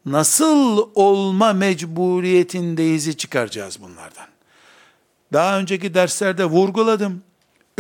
nasıl 0.07 0.89
olma 0.95 1.53
mecburiyetindeyizi 1.53 3.17
çıkaracağız 3.17 3.79
bunlardan. 3.83 4.27
Daha 5.33 5.59
önceki 5.59 5.95
derslerde 5.95 6.45
vurguladım. 6.45 7.23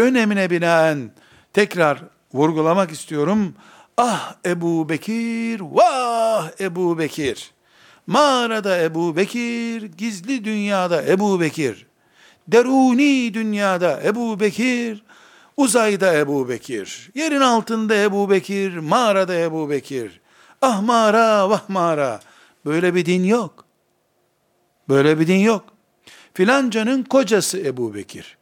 Önemine 0.00 0.50
binaen 0.50 1.10
tekrar 1.52 2.02
vurgulamak 2.34 2.90
istiyorum. 2.90 3.54
Ah 3.96 4.34
Ebu 4.46 4.88
Bekir, 4.88 5.60
vah 5.60 6.60
Ebu 6.60 6.98
Bekir. 6.98 7.50
Mağarada 8.06 8.82
Ebu 8.82 9.16
Bekir, 9.16 9.82
gizli 9.82 10.44
dünyada 10.44 11.02
Ebu 11.02 11.40
Bekir, 11.40 11.86
deruni 12.48 13.34
dünyada 13.34 14.02
Ebu 14.04 14.40
Bekir, 14.40 15.02
uzayda 15.56 16.14
Ebu 16.14 16.48
Bekir, 16.48 17.10
yerin 17.14 17.40
altında 17.40 17.94
Ebu 17.94 18.30
Bekir, 18.30 18.78
mağarada 18.78 19.34
Ebu 19.34 19.70
Bekir. 19.70 20.20
Ah 20.62 20.82
mağara, 20.82 21.50
vah 21.50 21.68
mağara. 21.68 22.20
Böyle 22.66 22.94
bir 22.94 23.06
din 23.06 23.24
yok. 23.24 23.64
Böyle 24.88 25.20
bir 25.20 25.26
din 25.26 25.38
yok. 25.38 25.64
Filancanın 26.34 27.02
kocası 27.02 27.58
Ebu 27.58 27.94
Bekir. 27.94 28.39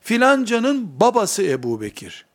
Filancanın 0.00 1.00
babası 1.00 1.42
Ebu 1.42 1.80
Bekir. 1.80 2.26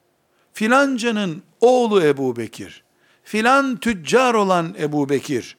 Filancanın 0.54 1.43
oğlu 1.62 2.04
Ebu 2.04 2.36
Bekir 2.36 2.86
filan 3.25 3.78
tüccar 3.78 4.34
olan 4.34 4.75
Ebu 4.80 5.10
Bekir, 5.10 5.58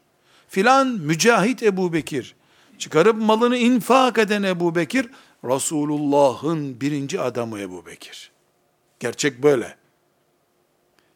filan 0.48 0.86
mücahit 0.86 1.62
Ebu 1.62 1.92
Bekir, 1.92 2.36
çıkarıp 2.78 3.22
malını 3.22 3.56
infak 3.56 4.18
eden 4.18 4.42
Ebu 4.42 4.74
Bekir, 4.74 5.10
Resulullah'ın 5.44 6.80
birinci 6.80 7.20
adamı 7.20 7.60
Ebu 7.60 7.86
Bekir. 7.86 8.30
Gerçek 9.00 9.42
böyle. 9.42 9.76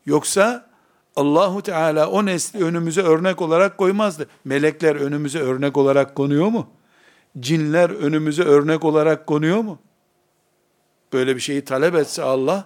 Yoksa 0.06 0.70
Allahu 1.16 1.62
Teala 1.62 2.10
o 2.10 2.26
nesli 2.26 2.64
önümüze 2.64 3.02
örnek 3.02 3.42
olarak 3.42 3.78
koymazdı. 3.78 4.28
Melekler 4.44 4.96
önümüze 4.96 5.38
örnek 5.38 5.76
olarak 5.76 6.14
konuyor 6.14 6.46
mu? 6.46 6.70
Cinler 7.40 7.90
önümüze 7.90 8.42
örnek 8.42 8.84
olarak 8.84 9.26
konuyor 9.26 9.60
mu? 9.60 9.78
Böyle 11.12 11.36
bir 11.36 11.40
şeyi 11.40 11.64
talep 11.64 11.94
etse 11.94 12.22
Allah, 12.22 12.64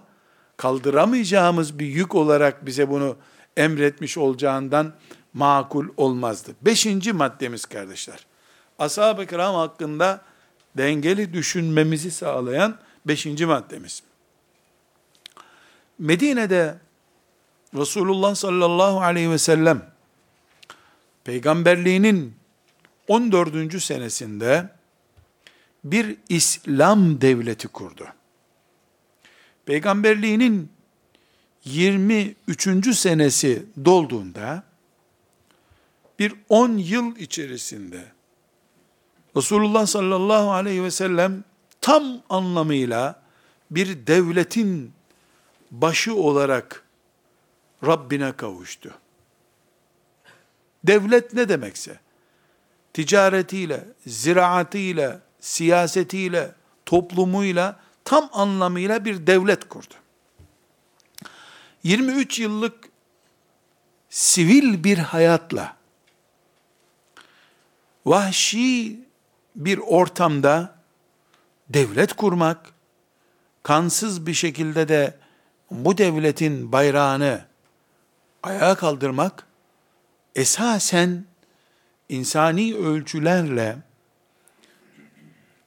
kaldıramayacağımız 0.57 1.79
bir 1.79 1.85
yük 1.85 2.15
olarak 2.15 2.65
bize 2.65 2.89
bunu 2.89 3.17
emretmiş 3.57 4.17
olacağından 4.17 4.93
makul 5.33 5.87
olmazdı. 5.97 6.51
Beşinci 6.61 7.13
maddemiz 7.13 7.65
kardeşler. 7.65 8.25
Ashab-ı 8.79 9.25
kiram 9.25 9.55
hakkında 9.55 10.21
dengeli 10.77 11.33
düşünmemizi 11.33 12.11
sağlayan 12.11 12.77
beşinci 13.05 13.45
maddemiz. 13.45 14.03
Medine'de 15.99 16.77
Resulullah 17.75 18.35
sallallahu 18.35 19.01
aleyhi 19.01 19.31
ve 19.31 19.37
sellem 19.37 19.85
peygamberliğinin 21.23 22.33
14. 23.07 23.83
senesinde 23.83 24.69
bir 25.83 26.17
İslam 26.29 27.21
devleti 27.21 27.67
kurdu. 27.67 28.07
Peygamberliğinin 29.65 30.71
23. 31.65 32.97
senesi 32.97 33.65
dolduğunda 33.85 34.63
bir 36.19 36.33
10 36.49 36.77
yıl 36.77 37.15
içerisinde 37.15 38.05
Resulullah 39.37 39.85
sallallahu 39.85 40.51
aleyhi 40.51 40.83
ve 40.83 40.91
sellem 40.91 41.43
tam 41.81 42.03
anlamıyla 42.29 43.21
bir 43.71 44.07
devletin 44.07 44.93
başı 45.71 46.15
olarak 46.15 46.83
Rabbine 47.85 48.31
kavuştu. 48.31 48.91
Devlet 50.83 51.33
ne 51.33 51.49
demekse, 51.49 51.99
ticaretiyle, 52.93 53.83
ziraatiyle, 54.07 55.19
siyasetiyle, 55.39 56.51
toplumuyla 56.85 57.79
tam 58.05 58.29
anlamıyla 58.33 59.05
bir 59.05 59.27
devlet 59.27 59.69
kurdu. 59.69 59.93
23 61.83 62.39
yıllık 62.39 62.89
sivil 64.09 64.83
bir 64.83 64.97
hayatla 64.97 65.75
vahşi 68.05 68.99
bir 69.55 69.77
ortamda 69.77 70.75
devlet 71.69 72.13
kurmak, 72.13 72.73
kansız 73.63 74.27
bir 74.27 74.33
şekilde 74.33 74.87
de 74.87 75.17
bu 75.71 75.97
devletin 75.97 76.71
bayrağını 76.71 77.45
ayağa 78.43 78.75
kaldırmak, 78.75 79.47
esasen 80.35 81.25
insani 82.09 82.75
ölçülerle 82.75 83.77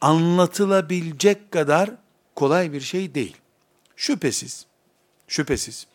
anlatılabilecek 0.01 1.53
kadar 1.53 1.91
kolay 2.39 2.73
bir 2.73 2.81
şey 2.81 3.15
değil. 3.15 3.37
Şüphesiz, 3.97 4.67
şüphesiz. 5.29 5.87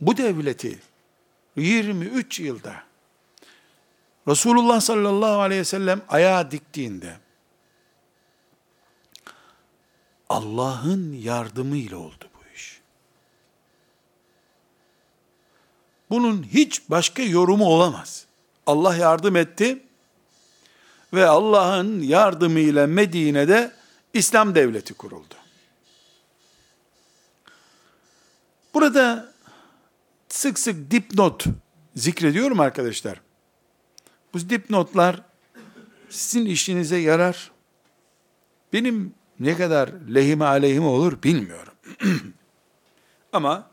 Bu 0.00 0.16
devleti 0.16 0.78
23 1.56 2.40
yılda 2.40 2.82
Resulullah 4.28 4.80
sallallahu 4.80 5.40
aleyhi 5.40 5.60
ve 5.60 5.64
sellem 5.64 6.02
ayağa 6.08 6.50
diktiğinde 6.50 7.16
Allah'ın 10.28 11.12
yardımıyla 11.12 11.96
oldu 11.96 12.24
bu 12.34 12.56
iş. 12.56 12.80
Bunun 16.10 16.42
hiç 16.42 16.90
başka 16.90 17.22
yorumu 17.22 17.64
olamaz. 17.64 18.26
Allah 18.66 18.96
yardım 18.96 19.36
etti 19.36 19.82
ve 21.14 21.26
Allah'ın 21.26 22.00
yardımıyla 22.00 22.86
Medine'de 22.86 23.77
İslam 24.18 24.54
devleti 24.54 24.94
kuruldu. 24.94 25.34
Burada 28.74 29.32
sık 30.28 30.58
sık 30.58 30.90
dipnot 30.90 31.44
zikrediyorum 31.96 32.60
arkadaşlar. 32.60 33.20
Bu 34.34 34.50
dipnotlar 34.50 35.22
sizin 36.08 36.46
işinize 36.46 36.96
yarar. 36.96 37.50
Benim 38.72 39.14
ne 39.40 39.56
kadar 39.56 39.88
lehime 40.14 40.44
aleyhime 40.44 40.86
olur 40.86 41.22
bilmiyorum. 41.22 41.72
Ama 43.32 43.70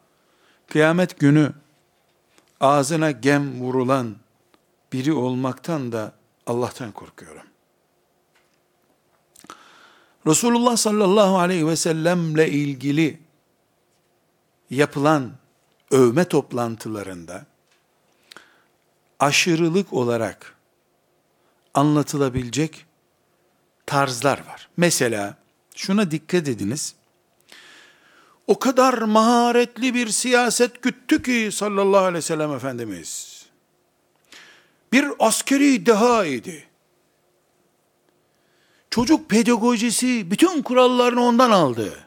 kıyamet 0.67 1.19
günü 1.19 1.51
ağzına 2.59 3.11
gem 3.11 3.61
vurulan 3.61 4.15
biri 4.93 5.13
olmaktan 5.13 5.91
da 5.91 6.13
Allah'tan 6.47 6.91
korkuyorum. 6.91 7.44
Resulullah 10.27 10.77
sallallahu 10.77 11.37
aleyhi 11.37 11.67
ve 11.67 11.75
sellemle 11.75 12.49
ilgili 12.49 13.19
yapılan 14.69 15.31
övme 15.91 16.25
toplantılarında 16.25 17.45
aşırılık 19.19 19.93
olarak 19.93 20.55
anlatılabilecek 21.73 22.85
tarzlar 23.85 24.37
var. 24.47 24.69
Mesela 24.77 25.37
şuna 25.75 26.11
dikkat 26.11 26.47
ediniz. 26.47 26.95
O 28.47 28.59
kadar 28.59 28.93
maharetli 28.93 29.93
bir 29.93 30.07
siyaset 30.07 30.81
güttü 30.81 31.23
ki 31.23 31.49
sallallahu 31.51 32.01
aleyhi 32.01 32.17
ve 32.17 32.21
sellem 32.21 32.51
Efendimiz. 32.51 33.41
Bir 34.91 35.05
askeri 35.19 35.85
deha 35.85 36.25
idi. 36.25 36.67
Çocuk 38.89 39.29
pedagojisi 39.29 40.31
bütün 40.31 40.61
kurallarını 40.61 41.21
ondan 41.23 41.51
aldı. 41.51 41.99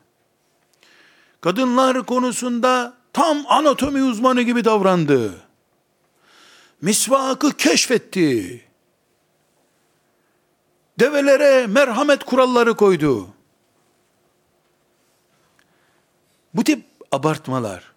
Kadınlar 1.41 2.07
konusunda 2.07 2.95
tam 3.13 3.45
anatomi 3.49 4.03
uzmanı 4.03 4.43
gibi 4.43 4.65
davrandı. 4.65 5.35
Misvakı 6.81 7.57
keşfetti. 7.57 8.65
Develere 11.01 11.67
merhamet 11.67 12.25
kuralları 12.25 12.75
koydu. 12.75 13.29
Bu 16.55 16.65
tip 16.65 16.85
abartmalar 17.13 17.93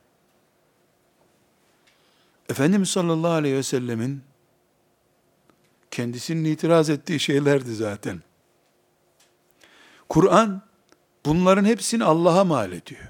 Efendimiz 2.50 2.90
sallallahu 2.90 3.32
aleyhi 3.32 3.56
ve 3.56 3.64
sellemin 3.64 4.22
kendisinin 5.92 6.46
itiraz 6.46 6.90
ettiği 6.90 7.20
şeylerdi 7.20 7.76
zaten. 7.76 8.22
Kur'an 10.12 10.62
bunların 11.26 11.66
hepsini 11.66 12.04
Allah'a 12.04 12.44
mal 12.44 12.72
ediyor. 12.72 13.08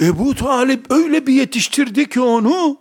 Ebu 0.00 0.34
Talip 0.34 0.90
öyle 0.90 1.26
bir 1.26 1.32
yetiştirdi 1.32 2.08
ki 2.08 2.20
onu 2.20 2.80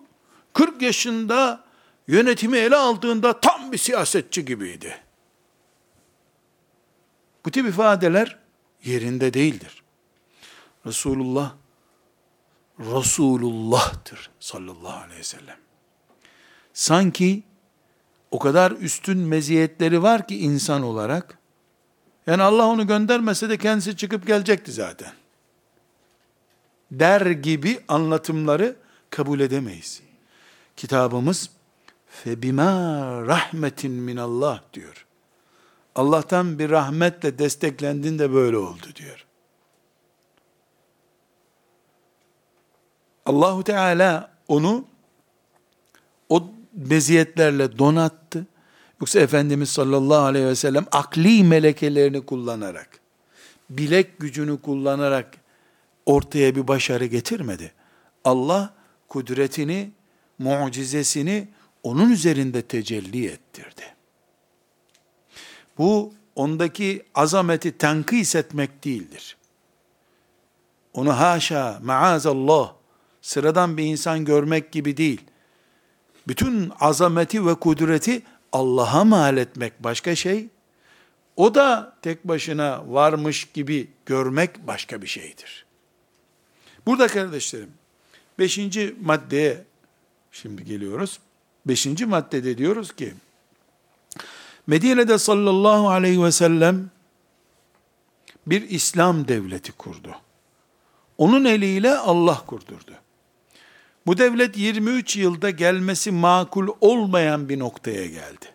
40 0.54 0.82
yaşında 0.82 1.64
yönetimi 2.08 2.58
ele 2.58 2.76
aldığında 2.76 3.40
tam 3.40 3.72
bir 3.72 3.78
siyasetçi 3.78 4.46
gibiydi. 4.46 5.02
Bu 7.46 7.52
tip 7.52 7.68
ifadeler 7.68 8.40
yerinde 8.84 9.34
değildir. 9.34 9.84
Resulullah 10.86 11.52
Resulullah'tır 12.80 14.30
sallallahu 14.40 14.98
aleyhi 14.98 15.20
ve 15.20 15.24
sellem. 15.24 15.60
Sanki 16.74 17.44
o 18.32 18.40
kadar 18.40 18.72
üstün 18.72 19.18
meziyetleri 19.18 20.04
var 20.04 20.28
ki 20.28 20.40
insan 20.40 20.84
olarak, 20.84 21.38
yani 22.28 22.44
Allah 22.44 22.68
onu 22.68 22.88
göndermese 22.88 23.50
de 23.50 23.58
kendisi 23.58 23.98
çıkıp 23.98 24.28
gelecekti 24.28 24.72
zaten. 24.72 25.12
Der 26.92 27.22
gibi 27.22 27.80
anlatımları 27.88 28.76
kabul 29.10 29.40
edemeyiz. 29.40 30.02
Kitabımız 30.76 31.50
febima 32.08 32.66
rahmetin 33.26 33.92
min 33.92 34.18
Allah 34.18 34.64
diyor. 34.74 35.06
Allah'tan 35.96 36.60
bir 36.60 36.70
rahmetle 36.70 37.40
desteklendin 37.40 38.20
de 38.20 38.34
böyle 38.34 38.58
oldu 38.58 38.88
diyor. 38.96 39.26
Allahu 43.26 43.64
Teala 43.64 44.32
onu 44.48 44.86
o 46.30 46.59
meziyetlerle 46.80 47.78
donattı. 47.78 48.48
Yoksa 49.02 49.20
Efendimiz 49.20 49.70
sallallahu 49.70 50.24
aleyhi 50.24 50.46
ve 50.46 50.56
sellem 50.56 50.86
akli 50.92 51.44
melekelerini 51.44 52.26
kullanarak, 52.26 53.00
bilek 53.70 54.20
gücünü 54.20 54.62
kullanarak 54.62 55.38
ortaya 56.06 56.56
bir 56.56 56.68
başarı 56.68 57.06
getirmedi. 57.06 57.72
Allah 58.24 58.74
kudretini, 59.08 59.92
mucizesini 60.40 61.48
onun 61.84 62.12
üzerinde 62.12 62.62
tecelli 62.62 63.28
ettirdi. 63.28 63.84
Bu 65.78 66.14
ondaki 66.36 67.04
azameti 67.16 67.78
tenkis 67.78 68.36
etmek 68.36 68.86
değildir. 68.86 69.38
Onu 70.94 71.20
haşa, 71.20 71.80
maazallah, 71.84 72.74
sıradan 73.22 73.78
bir 73.78 73.84
insan 73.84 74.26
görmek 74.26 74.72
gibi 74.72 74.98
değil 74.98 75.29
bütün 76.30 76.72
azameti 76.80 77.46
ve 77.46 77.56
kudreti 77.56 78.22
Allah'a 78.52 79.04
mal 79.04 79.38
etmek 79.38 79.84
başka 79.84 80.16
şey. 80.16 80.48
O 81.36 81.56
da 81.56 81.96
tek 82.02 82.24
başına 82.28 82.84
varmış 82.88 83.46
gibi 83.54 83.88
görmek 84.06 84.68
başka 84.68 85.02
bir 85.02 85.08
şeydir. 85.08 85.66
Burada 86.86 87.08
kardeşlerim, 87.08 87.72
Beşinci 88.40 88.96
maddeye 89.02 89.64
şimdi 90.32 90.66
geliyoruz. 90.66 91.20
Beşinci 91.66 92.06
maddede 92.06 92.58
diyoruz 92.58 92.96
ki, 92.96 93.14
Medine'de 94.68 95.18
sallallahu 95.18 95.90
aleyhi 95.90 96.24
ve 96.24 96.32
sellem 96.32 96.90
bir 98.48 98.70
İslam 98.70 99.28
devleti 99.28 99.72
kurdu. 99.72 100.16
Onun 101.18 101.46
eliyle 101.46 101.98
Allah 101.98 102.46
kurdurdu. 102.46 102.92
Bu 104.06 104.18
devlet 104.18 104.58
23 104.58 105.16
yılda 105.16 105.50
gelmesi 105.50 106.12
makul 106.12 106.68
olmayan 106.82 107.50
bir 107.50 107.60
noktaya 107.60 108.06
geldi. 108.06 108.46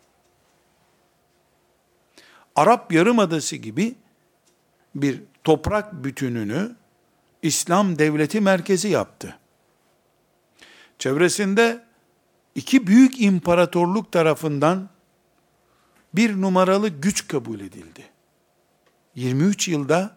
Arap 2.56 2.92
Yarımadası 2.92 3.56
gibi 3.56 3.94
bir 4.94 5.22
toprak 5.44 6.04
bütününü 6.04 6.76
İslam 7.42 7.98
devleti 7.98 8.40
merkezi 8.40 8.88
yaptı. 8.88 9.38
Çevresinde 10.98 11.84
iki 12.54 12.86
büyük 12.86 13.20
imparatorluk 13.20 14.12
tarafından 14.12 14.88
bir 16.14 16.40
numaralı 16.40 16.88
güç 16.88 17.28
kabul 17.28 17.60
edildi. 17.60 18.04
23 19.14 19.68
yılda 19.68 20.16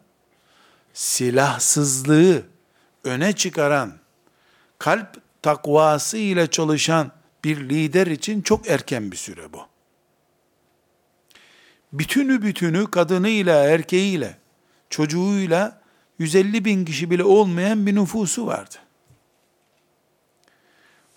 silahsızlığı 0.93 2.43
öne 3.03 3.33
çıkaran, 3.33 3.96
kalp 4.79 5.21
takvası 5.41 6.17
ile 6.17 6.47
çalışan 6.47 7.11
bir 7.43 7.69
lider 7.69 8.07
için 8.07 8.41
çok 8.41 8.69
erken 8.69 9.11
bir 9.11 9.17
süre 9.17 9.53
bu. 9.53 9.61
Bütünü 11.93 12.41
bütünü 12.41 12.91
kadınıyla, 12.91 13.63
erkeğiyle, 13.63 14.37
çocuğuyla 14.89 15.81
150 16.19 16.65
bin 16.65 16.85
kişi 16.85 17.11
bile 17.11 17.23
olmayan 17.23 17.87
bir 17.87 17.95
nüfusu 17.95 18.47
vardı. 18.47 18.75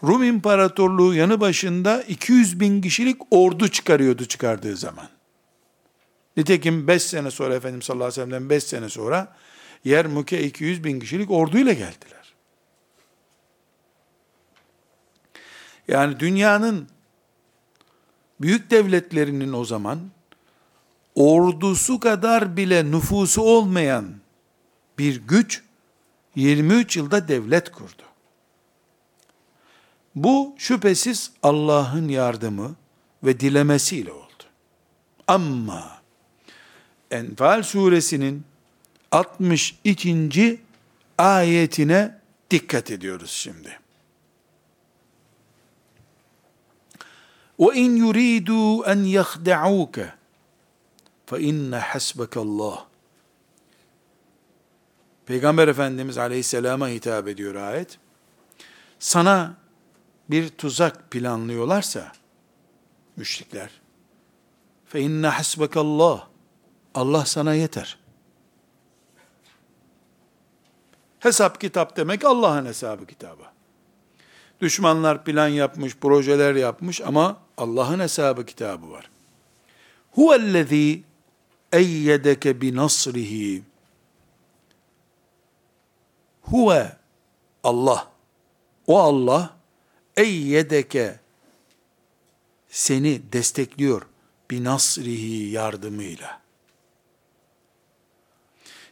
Rum 0.03 0.25
İmparatorluğu 0.25 1.15
yanı 1.15 1.41
başında 1.41 2.03
200 2.03 2.61
bin 2.61 2.83
kişilik 2.83 3.21
ordu 3.31 3.69
çıkarıyordu 3.69 4.25
çıkardığı 4.25 4.77
zaman. 4.77 5.09
Nitekim 6.37 6.89
5 6.89 7.03
sene 7.03 7.31
sonra 7.31 7.55
Efendimiz 7.55 7.85
sallallahu 7.85 8.07
aleyhi 8.07 8.21
ve 8.21 8.25
sellem'den 8.25 8.51
5 8.51 8.65
sene 8.65 8.89
sonra 8.89 9.37
Yermuk'e 9.85 10.43
200 10.43 10.85
bin 10.85 11.01
kişilik 11.01 11.31
orduyla 11.31 11.73
geldiler. 11.73 12.20
Yani 15.89 16.21
dünyanın 16.21 16.89
büyük 18.41 18.71
devletlerinin 18.71 19.53
o 19.53 19.65
zaman 19.65 20.01
ordusu 21.15 22.01
kadar 22.01 22.57
bile 22.57 22.91
nüfusu 22.91 23.43
olmayan 23.43 24.15
bir 24.99 25.17
güç 25.27 25.63
23 26.35 26.97
yılda 26.97 27.29
devlet 27.29 27.73
kurdu. 27.73 28.03
Bu 30.15 30.55
şüphesiz 30.59 31.33
Allah'ın 31.43 32.09
yardımı 32.09 32.75
ve 33.25 33.41
dilemesiyle 33.41 34.13
oldu. 34.13 34.45
Ama 35.27 36.01
Enfal 37.11 37.63
suresinin 37.63 38.45
62. 39.13 40.61
ayetine 41.19 42.19
dikkat 42.51 42.91
ediyoruz 42.91 43.31
şimdi. 43.31 43.79
وَاِنْ 47.60 47.90
يُرِيدُوا 48.04 48.92
اَنْ 48.92 49.00
يَخْدَعُوكَ 49.20 49.98
فَاِنَّ 51.28 51.72
حَسْبَكَ 51.80 52.34
اللّٰهِ 52.46 52.80
Peygamber 55.26 55.68
Efendimiz 55.68 56.18
Aleyhisselam'a 56.18 56.88
hitap 56.88 57.28
ediyor 57.28 57.56
ayet. 57.56 57.98
Sana 59.00 59.56
bir 60.30 60.50
tuzak 60.50 61.12
planlıyorlarsa 61.12 62.12
müşrikler 63.16 63.70
fe 64.86 65.02
inne 65.02 65.28
hasbekallah 65.28 66.28
Allah 66.96 67.26
sana 67.26 67.54
yeter. 67.54 67.98
Hesap 71.20 71.62
kitap 71.62 71.98
demek 71.98 72.26
Allah'ın 72.26 72.66
hesabı 72.66 73.06
kitabı. 73.06 73.44
Düşmanlar 74.62 75.24
plan 75.24 75.48
yapmış, 75.48 75.98
projeler 75.98 76.56
yapmış 76.56 77.02
ama 77.02 77.38
Allah'ın 77.61 78.01
hesabı 78.01 78.47
kitabı 78.47 78.91
var. 78.91 79.11
Huvellezî 80.13 81.03
eyyedeke 81.73 82.61
bi 82.61 82.77
nasrihi. 82.77 83.63
Huve 86.43 86.97
Allah. 87.65 88.11
O 88.87 88.99
Allah 88.99 89.57
eyyedeke 90.17 91.21
seni 92.69 93.33
destekliyor 93.33 94.03
bi 94.51 94.65
nasrihi 94.65 95.51
yardımıyla. 95.51 96.41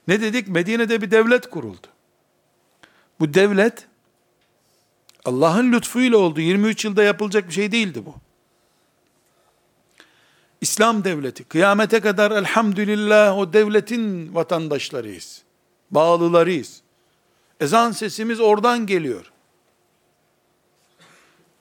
Ne 0.09 0.21
dedik? 0.21 0.49
Medine'de 0.49 1.03
bir 1.03 1.11
devlet 1.11 1.51
kuruldu. 1.51 1.87
Bu 3.21 3.35
devlet 3.35 3.87
Allah'ın 5.25 5.73
lütfuyla 5.73 6.19
oldu. 6.19 6.41
23 6.41 6.85
yılda 6.85 7.03
yapılacak 7.03 7.49
bir 7.49 7.55
şey 7.55 7.73
değildi 7.73 8.07
bu. 8.07 8.28
İslam 10.61 11.05
devleti. 11.05 11.45
Kıyamete 11.45 12.01
kadar 12.01 12.31
elhamdülillah 12.31 13.39
o 13.39 13.53
devletin 13.53 14.35
vatandaşlarıyız. 14.35 15.43
Bağlılarıyız. 15.91 16.81
Ezan 17.61 17.93
sesimiz 17.93 18.41
oradan 18.41 18.87
geliyor. 18.87 19.33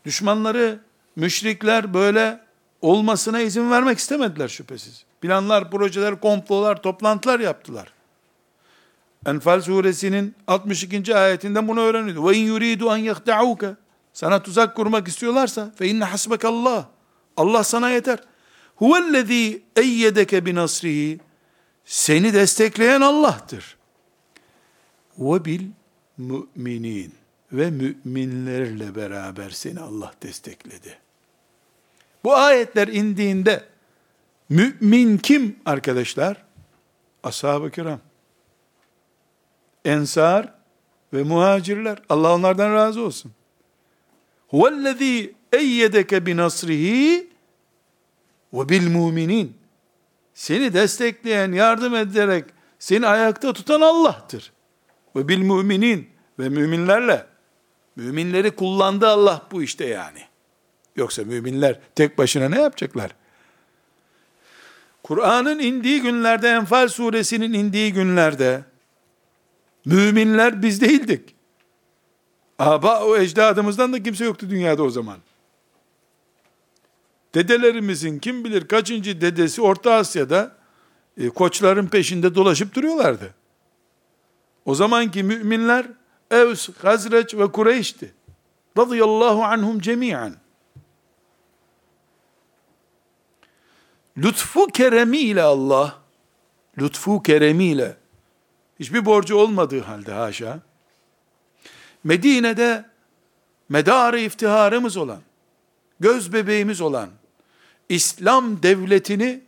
Düşmanları, 0.05 0.79
müşrikler 1.15 1.93
böyle 1.93 2.39
olmasına 2.81 3.39
izin 3.39 3.71
vermek 3.71 3.97
istemediler 3.97 4.47
şüphesiz. 4.47 5.05
Planlar, 5.21 5.71
projeler, 5.71 6.19
komplolar, 6.19 6.81
toplantılar 6.81 7.39
yaptılar. 7.39 7.93
Enfal 9.25 9.61
suresinin 9.61 10.35
62. 10.47 11.15
ayetinden 11.15 11.67
bunu 11.67 11.79
öğreniyordu. 11.79 12.27
Ve 12.27 12.37
in 12.37 12.45
yuridu 12.45 12.95
en 12.95 12.97
yehda'uke. 12.97 13.75
Sana 14.13 14.43
tuzak 14.43 14.75
kurmak 14.75 15.07
istiyorlarsa 15.07 15.71
fe 15.75 15.87
inne 15.87 16.03
hasbekallah. 16.03 16.85
Allah 17.37 17.63
sana 17.63 17.89
yeter. 17.89 18.19
Huvellezî 18.77 19.61
eyyedeke 19.75 20.45
bi 20.45 20.55
nasrihi. 20.55 21.19
Seni 21.85 22.33
destekleyen 22.33 23.01
Allah'tır. 23.01 23.77
Ve 25.19 25.45
bil 25.45 25.61
müminin 26.17 27.13
ve 27.51 27.69
müminlerle 27.69 28.95
beraber 28.95 29.49
seni 29.49 29.79
Allah 29.79 30.13
destekledi. 30.23 30.97
Bu 32.23 32.35
ayetler 32.35 32.87
indiğinde 32.87 33.63
mümin 34.49 35.17
kim 35.17 35.55
arkadaşlar? 35.65 36.43
Ashab-ı 37.23 37.71
kiram. 37.71 37.99
Ensar 39.85 40.53
ve 41.13 41.23
muhacirler. 41.23 41.99
Allah 42.09 42.35
onlardan 42.35 42.73
razı 42.73 43.01
olsun. 43.01 43.31
Huvellezî 44.47 45.33
eyyedeke 45.53 46.25
bi 46.25 46.37
nasrihi 46.37 47.27
ve 48.53 48.69
bil 48.69 48.91
muminin. 48.91 49.57
Seni 50.33 50.73
destekleyen, 50.73 51.51
yardım 51.51 51.95
ederek 51.95 52.45
seni 52.79 53.07
ayakta 53.07 53.53
tutan 53.53 53.81
Allah'tır. 53.81 54.51
Ve 55.15 55.27
bil 55.27 55.37
müminin 55.37 56.09
ve 56.39 56.49
müminlerle. 56.49 57.25
Müminleri 57.95 58.51
kullandı 58.51 59.07
Allah 59.07 59.47
bu 59.51 59.63
işte 59.63 59.85
yani. 59.85 60.19
Yoksa 60.95 61.23
müminler 61.23 61.79
tek 61.95 62.17
başına 62.17 62.49
ne 62.49 62.61
yapacaklar? 62.61 63.11
Kur'an'ın 65.03 65.59
indiği 65.59 66.01
günlerde, 66.01 66.49
Enfal 66.49 66.87
suresinin 66.87 67.53
indiği 67.53 67.93
günlerde, 67.93 68.61
müminler 69.85 70.61
biz 70.61 70.81
değildik. 70.81 71.35
Aba 72.59 73.03
o 73.03 73.17
ecdadımızdan 73.17 73.93
da 73.93 74.03
kimse 74.03 74.25
yoktu 74.25 74.49
dünyada 74.49 74.83
o 74.83 74.89
zaman. 74.89 75.17
Dedelerimizin 77.37 78.19
kim 78.19 78.43
bilir 78.43 78.67
kaçıncı 78.67 79.21
dedesi 79.21 79.61
Orta 79.61 79.93
Asya'da 79.93 80.51
e, 81.17 81.29
koçların 81.29 81.87
peşinde 81.87 82.35
dolaşıp 82.35 82.75
duruyorlardı. 82.75 83.33
O 84.65 84.75
zamanki 84.75 85.23
müminler 85.23 85.87
Evs, 86.31 86.69
Hazreç 86.81 87.35
ve 87.35 87.51
Kureyş'ti. 87.51 88.13
Radıyallahu 88.77 89.43
anhum 89.43 89.79
cemiyen. 89.79 90.35
Lütfu 94.17 94.67
keremiyle 94.67 95.41
Allah, 95.41 95.95
lütfu 96.77 97.23
keremiyle, 97.23 97.97
hiçbir 98.79 99.05
borcu 99.05 99.35
olmadığı 99.35 99.81
halde 99.81 100.13
haşa, 100.13 100.59
Medine'de 102.03 102.85
medarı 103.69 104.19
iftiharımız 104.19 104.97
olan, 104.97 105.21
göz 105.99 106.33
bebeğimiz 106.33 106.81
olan, 106.81 107.09
İslam 107.89 108.63
devletini 108.63 109.43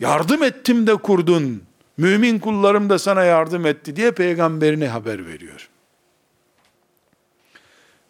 yardım 0.00 0.42
ettim 0.42 0.86
de 0.86 0.96
kurdun, 0.96 1.62
mümin 1.96 2.38
kullarım 2.38 2.90
da 2.90 2.98
sana 2.98 3.24
yardım 3.24 3.66
etti 3.66 3.96
diye 3.96 4.12
peygamberine 4.12 4.88
haber 4.88 5.26
veriyor. 5.26 5.68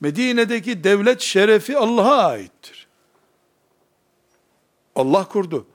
Medine'deki 0.01 0.85
devlet 0.85 1.21
şerefi 1.21 1.79
Allah'a 1.79 2.27
aittir. 2.27 2.87
Allah 4.95 5.29
kurdu. 5.29 5.67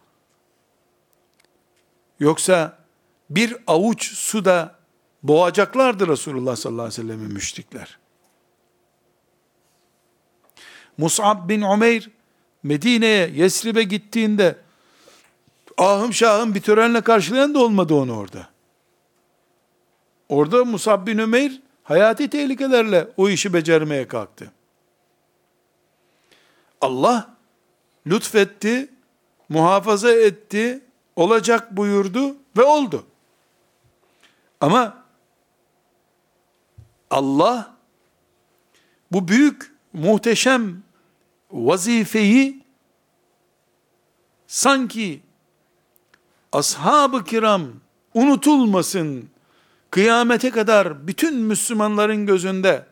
Yoksa 2.20 2.80
bir 3.30 3.58
avuç 3.68 4.14
suda 4.14 4.76
boğacaklardı 5.24 6.08
Resulullah 6.08 6.56
sallallahu 6.56 6.86
aleyhi 6.86 7.02
ve 7.02 7.04
sellem'i 7.04 7.34
müşrikler. 7.34 8.00
Mus'ab 10.98 11.50
bin 11.50 11.62
Umeyr 11.62 12.10
Medine'ye, 12.64 13.32
Yesrib'e 13.36 13.84
gittiğinde 13.84 14.56
ahım 15.78 16.14
şahım 16.14 16.56
bir 16.56 16.62
törenle 16.62 17.02
karşılayan 17.02 17.54
da 17.54 17.60
olmadı 17.60 17.94
onu 17.94 18.18
orada. 18.18 18.50
Orada 20.30 20.66
Musab 20.66 21.08
bin 21.08 21.18
Ümeyr 21.18 21.62
hayati 21.84 22.30
tehlikelerle 22.30 23.08
o 23.18 23.30
işi 23.30 23.54
becermeye 23.54 24.08
kalktı. 24.08 24.52
Allah 26.82 27.36
lütfetti, 28.08 28.90
muhafaza 29.50 30.12
etti, 30.12 30.84
olacak 31.16 31.78
buyurdu 31.78 32.36
ve 32.58 32.64
oldu. 32.64 33.06
Ama 34.62 35.06
Allah 37.10 37.76
bu 39.12 39.28
büyük, 39.28 39.74
muhteşem 39.94 40.84
vazifeyi 41.52 42.64
sanki 44.48 45.22
ashab-ı 46.52 47.24
kiram 47.24 47.68
unutulmasın, 48.14 49.30
kıyamete 49.92 50.50
kadar 50.50 51.08
bütün 51.08 51.36
Müslümanların 51.36 52.26
gözünde 52.26 52.86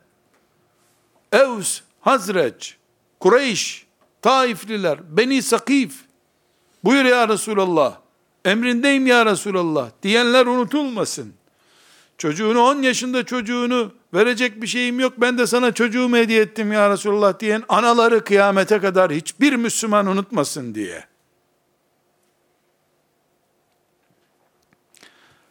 Evs, 1.31 1.81
Hazreç, 2.01 2.77
Kureyş, 3.19 3.85
Taifliler, 4.21 5.17
Beni 5.17 5.41
Sakif, 5.41 5.95
buyur 6.83 7.05
ya 7.05 7.29
Resulallah, 7.29 7.97
emrindeyim 8.45 9.07
ya 9.07 9.25
Resulallah 9.25 9.89
diyenler 10.03 10.45
unutulmasın. 10.45 11.33
Çocuğunu 12.17 12.59
10 12.59 12.81
yaşında 12.81 13.25
çocuğunu 13.25 13.91
verecek 14.15 14.62
bir 14.62 14.67
şeyim 14.67 14.99
yok 14.99 15.13
ben 15.17 15.38
de 15.38 15.47
sana 15.47 15.71
çocuğumu 15.71 16.17
hediye 16.17 16.41
ettim 16.41 16.71
ya 16.71 16.89
Resulullah 16.89 17.39
diyen 17.39 17.63
anaları 17.69 18.23
kıyamete 18.23 18.80
kadar 18.80 19.12
hiçbir 19.12 19.54
Müslüman 19.56 20.08
unutmasın 20.08 20.75
diye. 20.75 21.04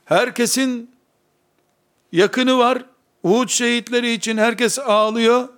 Herkesin 0.05 0.91
yakını 2.13 2.59
var. 2.59 2.85
Uhud 3.23 3.49
şehitleri 3.49 4.13
için 4.13 4.39
herkes 4.39 4.79
ağlıyor. 4.79 5.49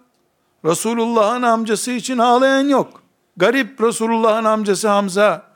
Resulullah'ın 0.64 1.42
amcası 1.42 1.90
için 1.90 2.19
ağlayan 2.19 2.69
yok. 2.69 3.03
Garip 3.37 3.81
Resulullah'ın 3.81 4.45
amcası 4.45 4.88
Hamza. 4.88 5.47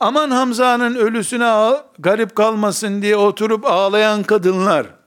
Aman 0.00 0.30
Hamza'nın 0.30 0.94
ölüsüne 0.94 1.76
garip 1.98 2.36
kalmasın 2.36 3.02
diye 3.02 3.16
oturup 3.16 3.64
ağlayan 3.66 4.22
kadınlar. 4.22 5.01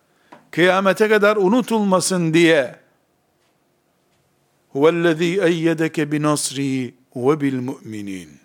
Kıyamete 0.55 1.09
kadar 1.09 1.35
unutulmasın 1.37 2.33
diye. 2.33 2.75
Huvellezî 4.69 5.41
eyyedeke 5.41 6.11
binasrihi 6.11 6.95
ve 7.15 7.41
bil 7.41 7.59
mu'minin. 7.59 8.39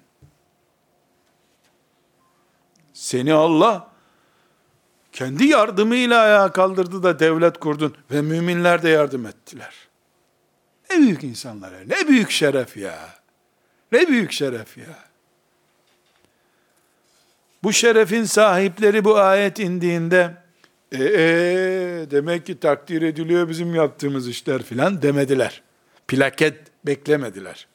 Seni 2.92 3.34
Allah 3.34 3.90
kendi 5.12 5.46
yardımıyla 5.46 6.20
ayağa 6.20 6.52
kaldırdı 6.52 7.02
da 7.02 7.18
devlet 7.18 7.60
kurdun 7.60 7.96
ve 8.10 8.22
müminler 8.22 8.82
de 8.82 8.88
yardım 8.88 9.26
ettiler. 9.26 9.74
Ne 10.90 10.98
büyük 10.98 11.24
insanlar 11.24 11.72
ya, 11.72 11.80
ne 11.86 12.08
büyük 12.08 12.30
şeref 12.30 12.76
ya. 12.76 13.14
Ne 13.92 14.08
büyük 14.08 14.32
şeref 14.32 14.78
ya. 14.78 14.98
Bu 17.62 17.72
şerefin 17.72 18.24
sahipleri 18.24 19.04
bu 19.04 19.18
ayet 19.18 19.58
indiğinde 19.58 20.49
ee, 20.92 22.06
demek 22.10 22.46
ki 22.46 22.60
takdir 22.60 23.02
ediliyor 23.02 23.48
bizim 23.48 23.74
yaptığımız 23.74 24.28
işler 24.28 24.62
filan 24.62 25.02
demediler. 25.02 25.62
Plaket 26.08 26.58
beklemediler. 26.86 27.66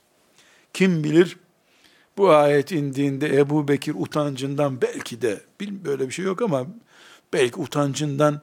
Kim 0.73 1.03
bilir 1.03 1.37
bu 2.17 2.29
ayet 2.29 2.71
indiğinde 2.71 3.37
Ebu 3.37 3.67
Bekir 3.67 3.95
utancından 3.97 4.81
belki 4.81 5.21
de 5.21 5.41
böyle 5.61 6.07
bir 6.07 6.13
şey 6.13 6.25
yok 6.25 6.41
ama 6.41 6.67
Belki 7.35 7.59
utancından 7.59 8.41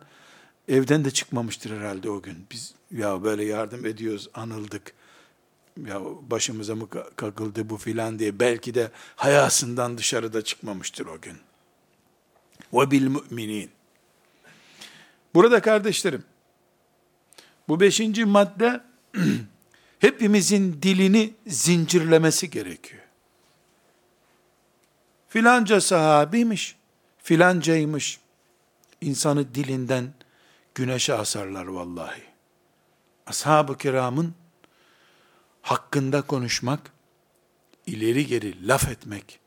evden 0.68 1.04
de 1.04 1.10
çıkmamıştır 1.10 1.76
herhalde 1.76 2.10
o 2.10 2.22
gün. 2.22 2.46
Biz 2.50 2.74
ya 2.90 3.22
böyle 3.22 3.44
yardım 3.44 3.86
ediyoruz, 3.86 4.28
anıldık. 4.34 4.92
Ya 5.86 6.00
başımıza 6.30 6.74
mı 6.74 6.88
kakıldı 7.16 7.70
bu 7.70 7.76
filan 7.76 8.18
diye 8.18 8.40
belki 8.40 8.74
de 8.74 8.90
hayasından 9.16 9.98
dışarıda 9.98 10.44
çıkmamıştır 10.44 11.06
o 11.06 11.20
gün. 11.20 11.36
Ve 12.72 12.90
bil 12.90 13.06
müminin. 13.06 13.70
Burada 15.34 15.60
kardeşlerim, 15.60 16.24
bu 17.68 17.80
beşinci 17.80 18.24
madde 18.24 18.80
hepimizin 19.98 20.82
dilini 20.82 21.34
zincirlemesi 21.46 22.50
gerekiyor. 22.50 23.02
Filanca 25.28 25.80
sahabiymiş, 25.80 26.76
filancaymış, 27.18 28.20
insanı 29.00 29.54
dilinden 29.54 30.14
güneşe 30.74 31.14
asarlar 31.14 31.66
vallahi. 31.66 32.22
Ashab-ı 33.26 33.78
kiramın 33.78 34.34
hakkında 35.62 36.22
konuşmak, 36.22 36.92
ileri 37.86 38.26
geri 38.26 38.68
laf 38.68 38.88
etmek, 38.88 39.40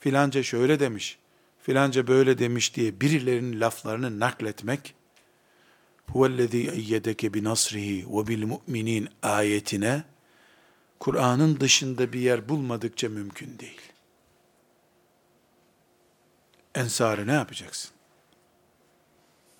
filanca 0.00 0.42
şöyle 0.42 0.80
demiş, 0.80 1.18
filanca 1.64 2.06
böyle 2.06 2.38
demiş 2.38 2.76
diye 2.76 3.00
birilerinin 3.00 3.60
laflarını 3.60 4.20
nakletmek, 4.20 4.94
huvellezî 6.12 6.70
eyyedeke 6.70 7.34
bi 7.34 7.44
nasrihi 7.44 8.06
ve 8.10 8.26
bil 8.26 8.46
mu'minin 8.46 9.08
ayetine, 9.22 10.04
Kur'an'ın 11.00 11.60
dışında 11.60 12.12
bir 12.12 12.20
yer 12.20 12.48
bulmadıkça 12.48 13.08
mümkün 13.08 13.58
değil. 13.58 13.80
Ensarı 16.74 17.26
ne 17.26 17.32
yapacaksın? 17.32 17.90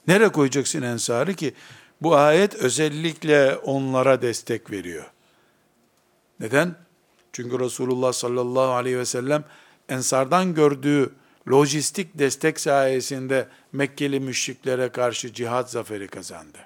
Nereye 0.06 0.32
koyacaksın 0.32 0.82
ensarı 0.82 1.34
ki? 1.34 1.54
Bu 2.00 2.16
ayet 2.16 2.54
özellikle 2.54 3.56
onlara 3.56 4.22
destek 4.22 4.70
veriyor. 4.70 5.10
Neden? 6.40 6.76
Çünkü 7.32 7.58
Resulullah 7.58 8.12
sallallahu 8.12 8.72
aleyhi 8.72 8.98
ve 8.98 9.04
sellem 9.04 9.44
ensardan 9.88 10.54
gördüğü 10.54 11.14
lojistik 11.50 12.18
destek 12.18 12.60
sayesinde 12.60 13.48
Mekkeli 13.72 14.20
müşriklere 14.20 14.88
karşı 14.88 15.32
cihat 15.32 15.70
zaferi 15.70 16.08
kazandı. 16.08 16.58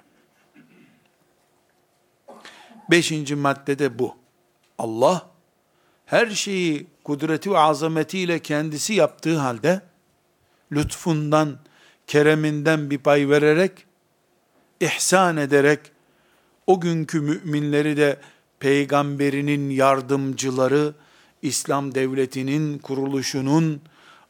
Beşinci 2.91 3.35
maddede 3.35 3.99
bu. 3.99 4.15
Allah 4.77 5.29
her 6.05 6.27
şeyi 6.27 6.87
kudreti 7.03 7.51
ve 7.51 7.57
azametiyle 7.57 8.39
kendisi 8.39 8.93
yaptığı 8.93 9.37
halde 9.37 9.81
lütfundan, 10.71 11.59
kereminden 12.07 12.89
bir 12.89 12.97
pay 12.97 13.29
vererek, 13.29 13.85
ihsan 14.79 15.37
ederek, 15.37 15.79
o 16.67 16.79
günkü 16.79 17.21
müminleri 17.21 17.97
de 17.97 18.17
peygamberinin 18.59 19.69
yardımcıları, 19.69 20.93
İslam 21.41 21.95
devletinin 21.95 22.77
kuruluşunun, 22.77 23.81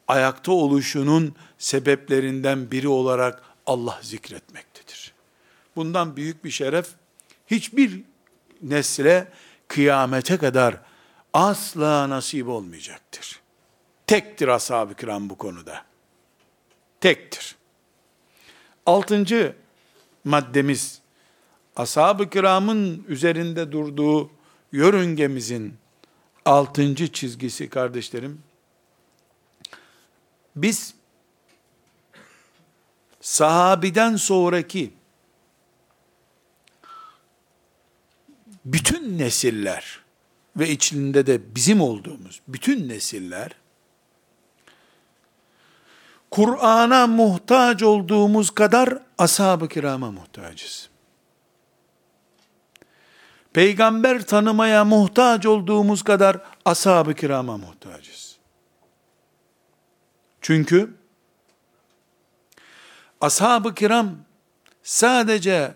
ayakta 0.10 0.52
oluşunun 0.52 1.36
sebeplerinden 1.58 2.72
biri 2.72 2.88
olarak 2.88 3.44
Allah 3.66 4.00
zikretmektedir. 4.02 5.14
Bundan 5.76 6.16
büyük 6.16 6.44
bir 6.44 6.52
şeref 6.52 6.88
hiçbir 7.48 8.02
nesle 8.62 9.28
kıyamete 9.68 10.38
kadar 10.38 10.76
asla 11.34 12.10
nasip 12.10 12.48
olmayacaktır. 12.48 13.40
Tektir 14.08 14.48
ashab-ı 14.48 14.94
kiram 14.96 15.30
bu 15.30 15.38
konuda. 15.38 15.86
Tektir. 17.02 17.56
Altıncı 18.86 19.56
maddemiz, 20.24 21.02
ashab-ı 21.76 22.30
kiramın 22.30 23.06
üzerinde 23.08 23.72
durduğu 23.72 24.32
yörüngemizin 24.72 25.74
altıncı 26.46 27.12
çizgisi 27.12 27.70
kardeşlerim, 27.70 28.42
biz 30.62 30.94
sahabiden 33.22 34.16
sonraki 34.16 34.94
bütün 38.66 39.18
nesiller 39.18 40.00
ve 40.58 40.70
içinde 40.70 41.28
de 41.28 41.56
bizim 41.56 41.82
olduğumuz 41.82 42.42
bütün 42.48 42.90
nesiller 42.90 43.52
Kur'an'a 46.32 47.08
muhtaç 47.08 47.84
olduğumuz 47.84 48.50
kadar 48.50 49.00
ashab-ı 49.18 49.68
kirama 49.68 50.12
muhtacız. 50.12 50.90
peygamber 53.54 54.26
tanımaya 54.26 54.86
muhtaç 54.86 55.46
olduğumuz 55.46 56.04
kadar 56.04 56.38
ashab-ı 56.66 57.14
kirama 57.14 57.58
muhtacız. 57.58 58.09
Çünkü 60.42 60.94
ashab-ı 63.22 63.76
kiram 63.76 64.16
sadece 64.84 65.74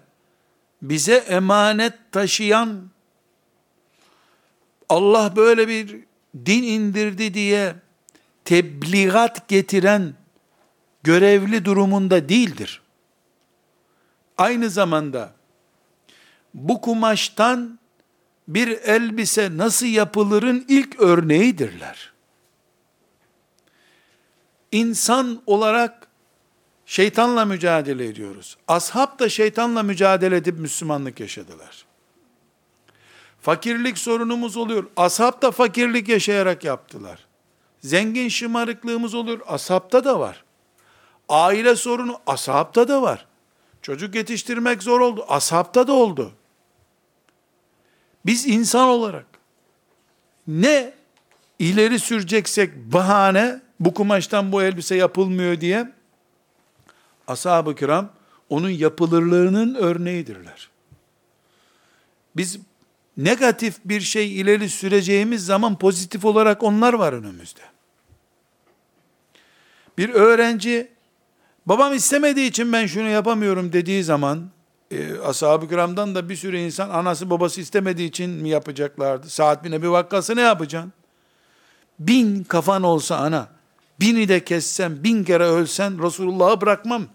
bize 0.82 1.16
emanet 1.16 1.94
taşıyan 2.12 2.90
Allah 4.90 5.36
böyle 5.36 5.68
bir 5.68 6.00
din 6.46 6.64
indirdi 6.64 7.34
diye 7.34 7.76
tebliğat 8.46 9.48
getiren 9.48 10.14
görevli 11.04 11.66
durumunda 11.66 12.30
değildir. 12.30 12.82
Aynı 14.38 14.70
zamanda 14.70 15.34
bu 16.54 16.82
kumaştan 16.82 17.80
bir 18.48 18.68
elbise 18.68 19.58
nasıl 19.58 19.86
yapılırın 19.86 20.66
ilk 20.68 21.00
örneğidirler. 21.00 22.13
İnsan 24.74 25.42
olarak 25.46 26.08
şeytanla 26.86 27.46
mücadele 27.46 28.06
ediyoruz. 28.06 28.58
Ashab 28.68 29.20
da 29.20 29.30
şeytanla 29.30 29.84
mücadele 29.84 30.36
edip 30.36 30.60
Müslümanlık 30.60 31.20
yaşadılar. 31.20 31.86
Fakirlik 33.42 33.98
sorunumuz 33.98 34.58
oluyor. 34.58 34.88
Ashab 34.98 35.42
da 35.42 35.52
fakirlik 35.52 36.10
yaşayarak 36.10 36.64
yaptılar. 36.64 37.26
Zengin 37.82 38.30
şımarıklığımız 38.30 39.14
olur. 39.14 39.40
Ashabta 39.48 40.06
da 40.06 40.20
var. 40.20 40.44
Aile 41.30 41.76
sorunu 41.76 42.20
ashabta 42.28 42.88
da 42.88 43.02
var. 43.02 43.28
Çocuk 43.82 44.16
yetiştirmek 44.16 44.84
zor 44.84 45.00
oldu. 45.00 45.26
Ashabta 45.28 45.88
da 45.88 45.94
oldu. 45.94 46.32
Biz 48.26 48.48
insan 48.48 48.88
olarak 48.88 49.26
ne 50.48 50.94
ileri 51.60 52.00
süreceksek 52.00 52.76
bahane 52.76 53.62
bu 53.86 53.94
kumaştan 53.94 54.52
bu 54.52 54.64
elbise 54.64 54.96
yapılmıyor 54.96 55.62
diye 55.62 55.92
ashab-ı 57.28 57.76
kiram 57.76 58.10
onun 58.50 58.70
yapılırlığının 58.70 59.76
örneğidirler. 59.76 60.70
Biz 62.36 62.60
negatif 63.18 63.76
bir 63.86 64.02
şey 64.02 64.42
ileri 64.42 64.70
süreceğimiz 64.70 65.46
zaman 65.46 65.78
pozitif 65.78 66.26
olarak 66.26 66.64
onlar 66.64 66.94
var 66.94 67.14
önümüzde. 67.14 67.62
Bir 69.98 70.10
öğrenci 70.10 70.92
babam 71.66 71.94
istemediği 71.94 72.50
için 72.50 72.74
ben 72.74 72.86
şunu 72.86 73.08
yapamıyorum 73.08 73.74
dediği 73.74 74.04
zaman 74.04 74.50
e, 74.92 75.20
ashab-ı 75.20 75.70
kiramdan 75.70 76.16
da 76.16 76.30
bir 76.30 76.36
sürü 76.36 76.58
insan 76.58 76.90
anası 76.90 77.30
babası 77.30 77.62
istemediği 77.62 78.10
için 78.10 78.30
mi 78.30 78.50
yapacaklardı? 78.50 79.30
Saat 79.30 79.64
bin 79.64 79.72
Ebi 79.72 79.92
Vakkas'ı 79.92 80.36
ne 80.36 80.42
yapacaksın? 80.42 80.94
Bin 82.00 82.44
kafan 82.44 82.84
olsa 82.84 83.18
ana, 83.18 83.48
bini 84.04 84.28
de 84.28 84.44
kessen, 84.44 85.04
bin 85.04 85.24
kere 85.24 85.44
ölsen 85.44 86.04
Resulullah'ı 86.04 86.62
bırakmam 86.62 87.08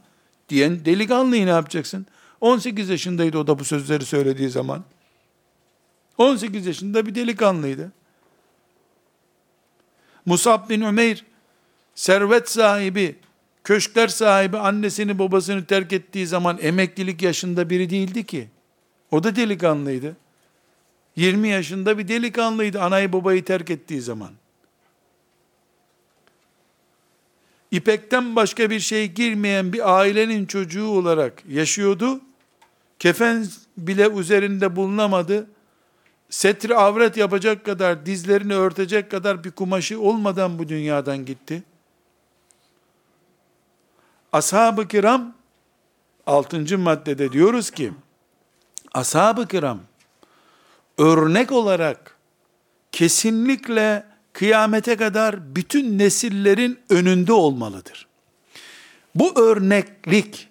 diyen 0.48 0.84
delikanlıyı 0.84 1.46
ne 1.46 1.50
yapacaksın? 1.50 2.06
18 2.40 2.88
yaşındaydı 2.88 3.38
o 3.38 3.46
da 3.46 3.58
bu 3.58 3.64
sözleri 3.64 4.04
söylediği 4.04 4.50
zaman. 4.50 4.84
18 6.18 6.66
yaşında 6.66 7.06
bir 7.06 7.14
delikanlıydı. 7.14 7.92
Musab 10.26 10.70
bin 10.70 10.80
Ömeyr, 10.80 11.24
servet 11.94 12.50
sahibi, 12.50 13.16
köşkler 13.64 14.08
sahibi 14.08 14.58
annesini 14.58 15.18
babasını 15.18 15.64
terk 15.64 15.92
ettiği 15.92 16.26
zaman 16.26 16.58
emeklilik 16.60 17.22
yaşında 17.22 17.70
biri 17.70 17.90
değildi 17.90 18.26
ki. 18.26 18.48
O 19.10 19.24
da 19.24 19.36
delikanlıydı. 19.36 20.16
20 21.16 21.48
yaşında 21.48 21.98
bir 21.98 22.08
delikanlıydı 22.08 22.82
anayı 22.82 23.12
babayı 23.12 23.44
terk 23.44 23.70
ettiği 23.70 24.00
zaman. 24.00 24.30
İpekten 27.70 28.36
başka 28.36 28.70
bir 28.70 28.80
şey 28.80 29.12
girmeyen 29.12 29.72
bir 29.72 29.98
ailenin 29.98 30.46
çocuğu 30.46 30.86
olarak 30.86 31.42
yaşıyordu. 31.48 32.20
Kefen 32.98 33.46
bile 33.76 34.08
üzerinde 34.08 34.76
bulunamadı. 34.76 35.46
Setri 36.30 36.76
avret 36.76 37.16
yapacak 37.16 37.64
kadar, 37.64 38.06
dizlerini 38.06 38.54
örtecek 38.54 39.10
kadar 39.10 39.44
bir 39.44 39.50
kumaşı 39.50 40.00
olmadan 40.00 40.58
bu 40.58 40.68
dünyadan 40.68 41.24
gitti. 41.24 41.62
Ashab-ı 44.32 44.88
kiram, 44.88 45.34
altıncı 46.26 46.78
maddede 46.78 47.32
diyoruz 47.32 47.70
ki, 47.70 47.92
ashab-ı 48.94 49.48
kiram, 49.48 49.80
örnek 50.98 51.52
olarak, 51.52 52.16
kesinlikle 52.92 54.06
kıyamete 54.38 54.96
kadar 54.96 55.56
bütün 55.56 55.98
nesillerin 55.98 56.78
önünde 56.90 57.32
olmalıdır. 57.32 58.06
Bu 59.14 59.40
örneklik 59.40 60.48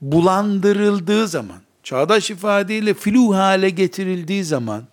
bulandırıldığı 0.00 1.28
zaman, 1.28 1.60
çağdaş 1.82 2.30
ifadeyle 2.30 2.94
flu 2.94 3.36
hale 3.36 3.70
getirildiği 3.70 4.44
zaman, 4.44 4.84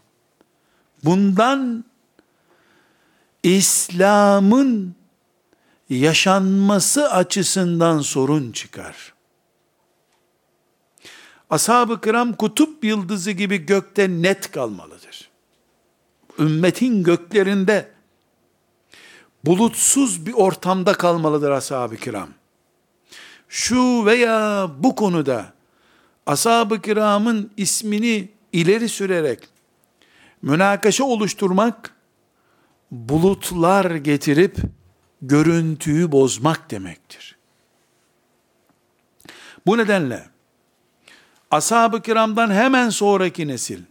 bundan 1.03 1.86
İslam'ın 3.43 4.95
yaşanması 5.89 7.12
açısından 7.12 7.99
sorun 7.99 8.51
çıkar. 8.51 9.14
Ashab-ı 11.49 12.01
kiram 12.01 12.34
kutup 12.34 12.84
yıldızı 12.84 13.32
gibi 13.32 13.66
gökte 13.66 14.10
net 14.10 14.51
kalmalıdır. 14.51 15.30
Ümmetin 16.39 17.03
göklerinde 17.03 17.95
bulutsuz 19.46 20.26
bir 20.26 20.34
ortamda 20.34 20.93
kalmalıdır 20.93 21.52
ashab-ı 21.52 21.96
kiram. 21.96 22.30
Şu 23.50 24.06
veya 24.06 24.70
bu 24.80 24.96
konuda 24.96 25.54
ashab-ı 26.26 26.82
kiramın 26.82 27.52
ismini 27.58 28.30
ileri 28.52 28.89
sürerek 28.89 29.39
münakaşa 30.41 31.04
oluşturmak 31.04 31.96
bulutlar 32.91 33.91
getirip 33.91 34.58
görüntüyü 35.22 36.12
bozmak 36.12 36.72
demektir. 36.72 37.38
Bu 39.66 39.78
nedenle 39.78 40.26
ashab-ı 41.52 42.02
kiramdan 42.02 42.52
hemen 42.52 42.89
sonraki 42.89 43.48
nesil 43.48 43.82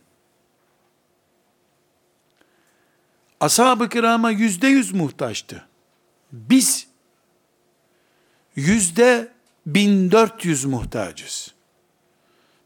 ashab-ı 3.45 3.89
kirama 3.89 4.31
yüzde 4.31 4.67
yüz 4.67 4.93
muhtaçtı. 4.93 5.69
Biz 6.33 6.87
yüzde 8.57 9.33
bin 9.67 10.11
dört 10.11 10.45
yüz 10.45 10.65
muhtacız. 10.65 11.55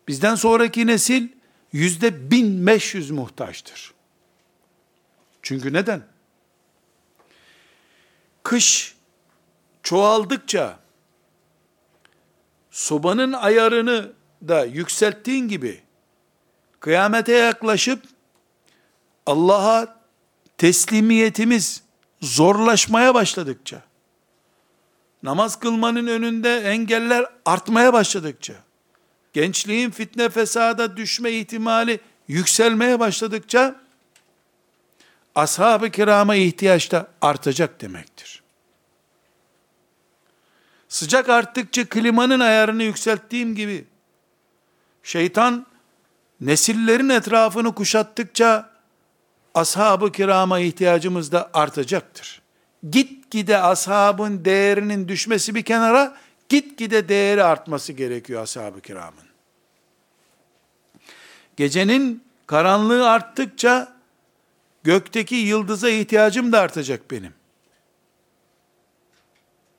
Bizden 0.09 0.35
sonraki 0.35 0.87
nesil 0.87 1.29
yüzde 1.73 2.31
bin 2.31 2.67
beş 2.67 2.95
yüz 2.95 3.11
muhtaçtır. 3.11 3.95
Çünkü 5.43 5.73
neden? 5.73 6.03
Kış 8.43 8.97
çoğaldıkça 9.83 10.79
sobanın 12.71 13.33
ayarını 13.33 14.13
da 14.49 14.65
yükselttiğin 14.65 15.49
gibi 15.49 15.83
kıyamete 16.81 17.33
yaklaşıp 17.33 18.03
Allah'a 19.27 19.98
teslimiyetimiz 20.59 21.83
zorlaşmaya 22.21 23.15
başladıkça 23.15 23.83
namaz 25.23 25.59
kılmanın 25.59 26.07
önünde 26.07 26.61
engeller 26.61 27.27
artmaya 27.45 27.93
başladıkça 27.93 28.55
gençliğin 29.33 29.91
fitne 29.91 30.29
fesada 30.29 30.97
düşme 30.97 31.31
ihtimali 31.31 32.01
yükselmeye 32.29 33.01
başladıkça 33.01 33.81
ashab-ı 35.35 35.91
kirama 35.91 36.35
ihtiyaç 36.35 36.93
da 36.93 37.09
artacak 37.21 37.81
demektir. 37.81 38.43
Sıcak 40.89 41.29
arttıkça 41.29 41.89
klimanın 41.89 42.41
ayarını 42.41 42.83
yükselttiğim 42.83 43.55
gibi 43.55 43.85
şeytan 45.03 45.67
nesillerin 46.41 47.09
etrafını 47.09 47.75
kuşattıkça 47.75 48.78
ashab-ı 49.55 50.13
kirama 50.13 50.61
ihtiyacımız 50.61 51.33
da 51.33 51.51
artacaktır. 51.55 52.43
Gitgide 52.91 53.59
ashabın 53.59 54.45
değerinin 54.45 55.09
düşmesi 55.09 55.55
bir 55.55 55.63
kenara, 55.63 56.17
gitgide 56.49 57.09
değeri 57.09 57.45
artması 57.45 57.93
gerekiyor 57.93 58.43
ashab-ı 58.43 58.81
kiramın. 58.81 59.29
Gecenin 61.57 62.25
karanlığı 62.47 63.11
arttıkça 63.11 63.97
gökteki 64.83 65.35
yıldıza 65.35 65.89
ihtiyacım 65.89 66.53
da 66.53 66.61
artacak 66.61 67.11
benim. 67.11 67.35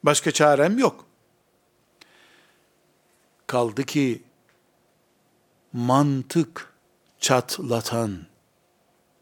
Başka 0.03 0.31
çarem 0.31 0.77
yok. 0.77 1.05
Kaldı 3.47 3.83
ki 3.83 4.23
mantık 5.73 6.73
çatlatan 7.19 8.17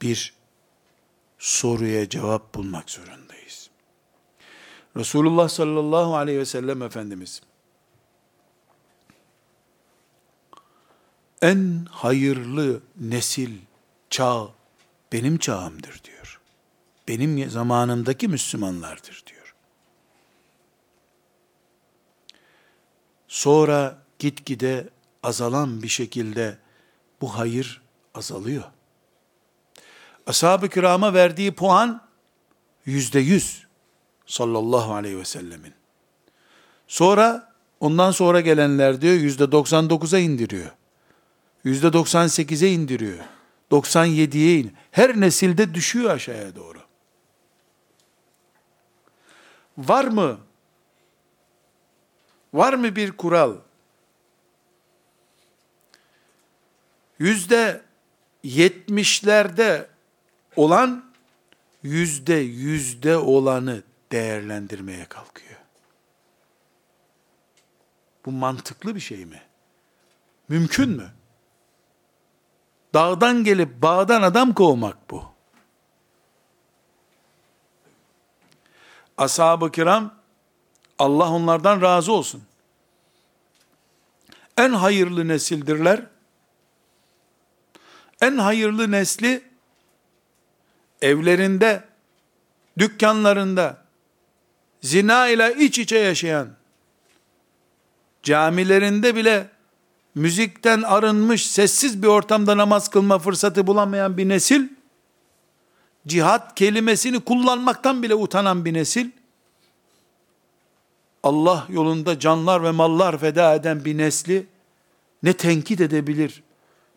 bir 0.02 0.37
soruya 1.38 2.10
cevap 2.10 2.56
bulmak 2.56 2.90
zorundayız. 2.90 3.70
Resulullah 4.98 5.50
sallallahu 5.50 6.16
aleyhi 6.16 6.40
ve 6.40 6.46
sellem 6.46 6.82
Efendimiz 6.82 7.42
en 11.42 11.86
hayırlı 11.92 12.82
nesil, 13.00 13.58
çağ 14.10 14.48
benim 15.12 15.38
çağımdır 15.38 16.02
diyor. 16.04 16.42
Benim 17.08 17.50
zamanımdaki 17.50 18.28
Müslümanlardır 18.28 19.24
diyor. 19.28 19.56
Sonra 23.28 23.98
gitgide 24.20 24.90
azalan 25.24 25.84
bir 25.84 25.88
şekilde 25.88 26.58
bu 27.22 27.38
hayır 27.38 27.82
azalıyor. 28.16 28.64
Ashab-ı 30.28 30.70
kirama 30.70 31.14
verdiği 31.14 31.52
puan 31.52 32.02
yüzde 32.86 33.20
yüz 33.20 33.68
sallallahu 34.26 34.94
aleyhi 34.94 35.18
ve 35.18 35.26
sellemin. 35.26 35.74
Sonra 36.88 37.54
ondan 37.80 38.12
sonra 38.12 38.42
gelenler 38.42 39.02
diyor 39.02 39.14
yüzde 39.14 39.44
99'a 39.44 40.20
indiriyor. 40.20 40.72
Yüzde 41.64 41.88
98'e 41.88 42.72
indiriyor. 42.72 43.20
97'ye 43.72 44.60
in. 44.60 44.74
Her 44.92 45.20
nesilde 45.20 45.74
düşüyor 45.74 46.10
aşağıya 46.10 46.56
doğru. 46.56 46.80
Var 49.78 50.06
mı? 50.06 50.40
Var 52.54 52.74
mı 52.74 52.96
bir 52.96 53.12
kural? 53.12 53.56
Yüzde 57.20 57.82
yetmişlerde 58.44 59.88
olan 60.58 61.06
yüzde 61.84 62.34
yüzde 62.34 63.18
olanı 63.18 63.84
değerlendirmeye 64.12 65.06
kalkıyor. 65.06 65.60
Bu 68.26 68.32
mantıklı 68.32 68.96
bir 68.96 69.00
şey 69.00 69.26
mi? 69.26 69.42
Mümkün 70.50 70.90
mü? 70.90 71.12
Dağdan 72.94 73.44
gelip 73.44 73.82
bağdan 73.82 74.22
adam 74.22 74.54
kovmak 74.54 75.12
bu. 75.12 75.24
Ashab-ı 79.18 79.72
kiram, 79.72 80.14
Allah 81.00 81.32
onlardan 81.32 81.82
razı 81.82 82.12
olsun. 82.12 82.44
En 84.58 84.74
hayırlı 84.74 85.28
nesildirler. 85.28 86.06
En 88.22 88.38
hayırlı 88.38 88.92
nesli, 88.92 89.44
evlerinde, 91.02 91.84
dükkanlarında, 92.78 93.84
zina 94.82 95.28
ile 95.28 95.56
iç 95.60 95.80
içe 95.80 95.98
yaşayan, 95.98 96.50
camilerinde 98.24 99.16
bile 99.16 99.48
müzikten 100.16 100.82
arınmış, 100.82 101.48
sessiz 101.48 102.04
bir 102.04 102.08
ortamda 102.08 102.58
namaz 102.58 102.90
kılma 102.90 103.20
fırsatı 103.20 103.68
bulamayan 103.68 104.18
bir 104.18 104.30
nesil, 104.30 104.68
cihat 106.08 106.56
kelimesini 106.56 107.20
kullanmaktan 107.20 108.04
bile 108.04 108.16
utanan 108.16 108.66
bir 108.66 108.74
nesil, 108.74 109.10
Allah 111.24 111.66
yolunda 111.70 112.20
canlar 112.20 112.64
ve 112.64 112.72
mallar 112.72 113.18
feda 113.18 113.56
eden 113.56 113.86
bir 113.86 113.98
nesli, 113.98 114.48
ne 115.24 115.34
tenkit 115.34 115.82
edebilir, 115.82 116.44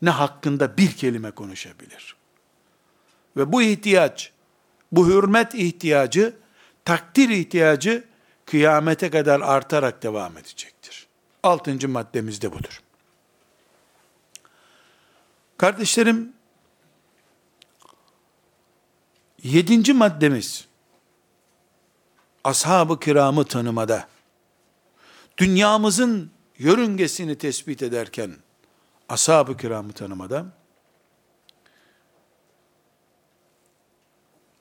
ne 0.02 0.10
hakkında 0.10 0.76
bir 0.76 0.92
kelime 0.92 1.30
konuşabilir. 1.30 2.19
Ve 3.36 3.52
bu 3.52 3.62
ihtiyaç, 3.62 4.32
bu 4.92 5.08
hürmet 5.08 5.54
ihtiyacı, 5.54 6.36
takdir 6.84 7.28
ihtiyacı, 7.28 8.04
kıyamete 8.46 9.10
kadar 9.10 9.40
artarak 9.40 10.02
devam 10.02 10.38
edecektir. 10.38 11.06
Altıncı 11.42 11.88
maddemiz 11.88 12.42
de 12.42 12.52
budur. 12.52 12.82
Kardeşlerim, 15.56 16.32
yedinci 19.42 19.92
maddemiz, 19.92 20.68
ashab-ı 22.44 23.00
kiramı 23.00 23.44
tanımada, 23.44 24.08
dünyamızın 25.38 26.30
yörüngesini 26.58 27.38
tespit 27.38 27.82
ederken, 27.82 28.36
ashab-ı 29.08 29.56
kiramı 29.56 29.92
tanımada, 29.92 30.46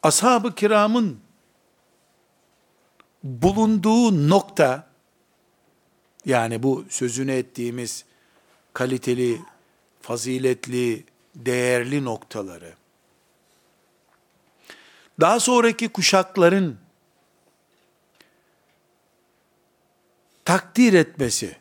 ashab-ı 0.03 0.55
kiramın 0.55 1.19
bulunduğu 3.23 4.29
nokta, 4.29 4.89
yani 6.25 6.63
bu 6.63 6.85
sözünü 6.89 7.31
ettiğimiz 7.31 8.05
kaliteli, 8.73 9.41
faziletli, 10.01 11.05
değerli 11.35 12.05
noktaları, 12.05 12.73
daha 15.19 15.39
sonraki 15.39 15.89
kuşakların 15.89 16.77
takdir 20.45 20.93
etmesi, 20.93 21.57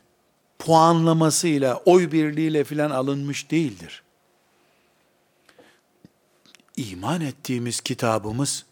puanlamasıyla, 0.58 1.76
oy 1.76 2.12
birliğiyle 2.12 2.64
filan 2.64 2.90
alınmış 2.90 3.50
değildir. 3.50 4.02
İman 6.78 7.20
ettiğimiz 7.20 7.80
kitabımız 7.80 8.66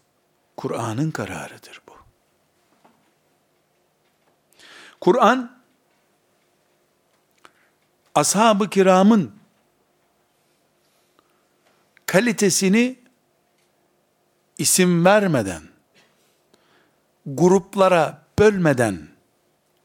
Kur'an'ın 0.57 1.11
kararıdır 1.11 1.81
bu. 1.87 1.93
Kur'an 5.01 5.61
ashab-ı 8.15 8.69
kiramın 8.69 9.35
kalitesini 12.05 12.99
isim 14.57 15.05
vermeden, 15.05 15.63
gruplara 17.25 18.25
bölmeden 18.39 19.07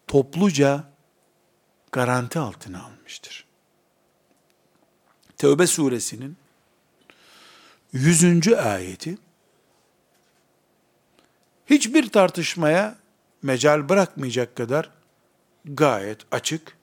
topluca 0.07 0.85
garanti 1.93 2.39
altına 2.39 2.85
almıştır. 2.85 3.45
Tevbe 5.37 5.67
suresinin 5.67 6.42
100. 7.94 8.48
ayeti 8.54 9.18
hiçbir 11.70 12.10
tartışmaya 12.10 12.96
mecal 13.42 13.90
bırakmayacak 13.90 14.56
kadar 14.56 14.90
gayet 15.66 16.20
açık 16.32 16.78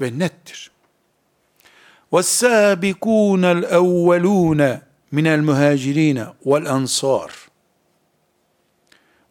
ve 0.00 0.18
nettir. 0.18 0.70
وَالسَّابِقُونَ 2.12 3.44
الْاَوَّلُونَ 3.56 4.80
مِنَ 5.12 5.26
الْمُهَاجِرِينَ 5.36 6.18
وَالْاَنْصَارِ 6.44 7.30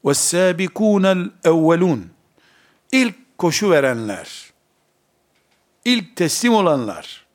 وَالسَّابِقُونَ 0.04 1.06
الْاَوَّلُونَ 1.18 2.02
İlk 2.92 3.38
koşu 3.38 3.72
verenler, 3.72 4.54
ilk 5.86 6.16
teslim 6.16 6.54
olanlar, 6.54 7.26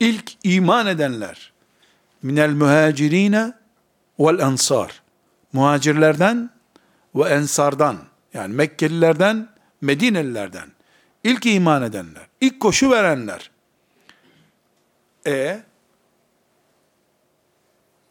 ilk 0.00 0.32
iman 0.44 0.86
edenler, 0.86 1.51
minel 2.23 2.49
muhacirine 2.49 3.53
vel 4.19 4.39
ensar, 4.39 5.01
muhacirlerden 5.53 6.49
ve 7.15 7.29
ensardan, 7.29 7.97
yani 8.33 8.53
Mekkelilerden, 8.55 9.49
Medinelilerden, 9.81 10.71
ilk 11.23 11.45
iman 11.45 11.83
edenler, 11.83 12.27
ilk 12.41 12.59
koşu 12.59 12.91
verenler. 12.91 13.51
E 15.27 15.63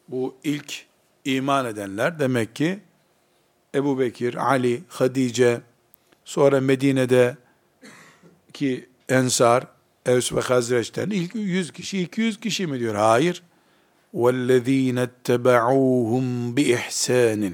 bu 0.08 0.36
ilk 0.44 0.86
iman 1.24 1.66
edenler 1.66 2.18
demek 2.18 2.56
ki 2.56 2.80
Ebu 3.74 3.98
Bekir, 3.98 4.34
Ali, 4.34 4.82
Hadice, 4.88 5.60
sonra 6.24 6.60
Medine'de 6.60 7.36
ki 8.52 8.88
Ensar, 9.08 9.66
Evs 10.06 10.32
ve 10.32 10.40
Hazreç'ten 10.40 11.10
ilk 11.10 11.34
100 11.34 11.72
kişi, 11.72 12.02
200 12.02 12.40
kişi 12.40 12.66
mi 12.66 12.80
diyor? 12.80 12.94
Hayır. 12.94 13.42
وَالَّذ۪ينَ 14.13 15.07
اتَّبَعُوهُمْ 15.07 16.55
بِإِحْسَانٍ 16.55 17.53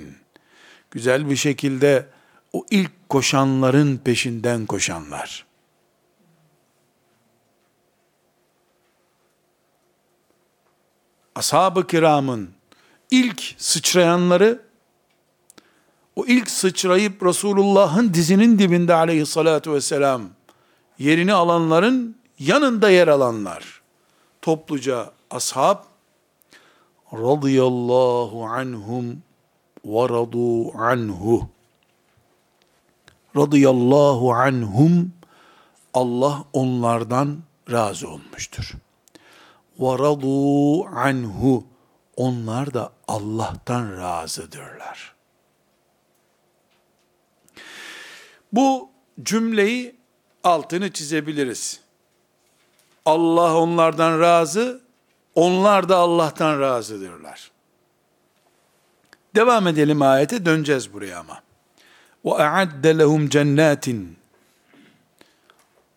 Güzel 0.91 1.29
bir 1.29 1.35
şekilde 1.35 2.07
o 2.53 2.65
ilk 2.69 3.09
koşanların 3.09 3.97
peşinden 3.97 4.65
koşanlar. 4.65 5.45
Ashab-ı 11.35 11.87
kiramın 11.87 12.49
ilk 13.11 13.55
sıçrayanları, 13.57 14.61
o 16.15 16.25
ilk 16.25 16.49
sıçrayıp 16.49 17.25
Resulullah'ın 17.25 18.13
dizinin 18.13 18.59
dibinde 18.59 18.93
aleyhissalatu 18.93 19.73
vesselam, 19.73 20.29
yerini 20.99 21.33
alanların 21.33 22.17
yanında 22.39 22.89
yer 22.89 23.07
alanlar, 23.07 23.81
topluca 24.41 25.11
ashab 25.31 25.77
radıyallahu 27.12 28.44
anhum 28.44 29.22
ve 29.84 30.08
radu 30.08 30.78
anhu 30.78 31.48
radıyallahu 33.36 34.32
anhum 34.32 35.12
Allah 35.94 36.44
onlardan 36.52 37.38
razı 37.70 38.08
olmuştur. 38.08 38.72
Ve 39.78 39.98
radu 39.98 40.84
anhu 40.84 41.64
onlar 42.16 42.74
da 42.74 42.92
Allah'tan 43.08 43.98
razıdırlar. 43.98 45.14
Bu 48.52 48.90
cümleyi 49.22 49.96
altını 50.44 50.92
çizebiliriz. 50.92 51.80
Allah 53.04 53.56
onlardan 53.56 54.20
razı, 54.20 54.80
onlar 55.38 55.88
da 55.88 55.96
Allah'tan 55.96 56.60
razıdırlar. 56.60 57.50
Devam 59.34 59.66
edelim 59.66 60.02
ayete 60.02 60.44
döneceğiz 60.46 60.92
buraya 60.92 61.18
ama. 61.18 61.42
Ve 62.24 62.30
a'adde 62.30 62.98
lehum 62.98 63.28
cennetin. 63.28 64.18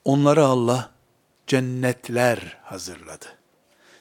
Onlara 0.06 0.46
Allah 0.46 0.92
cennetler 1.48 2.58
hazırladı. 2.64 3.26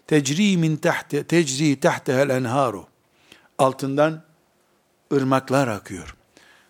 Tecri 0.07 0.57
min 0.57 0.77
tahte 0.77 1.25
tecri 1.25 1.81
tahtehel 1.81 2.29
enharu. 2.31 2.87
Altından 3.59 4.23
ırmaklar 5.13 5.69
akıyor. 5.69 6.17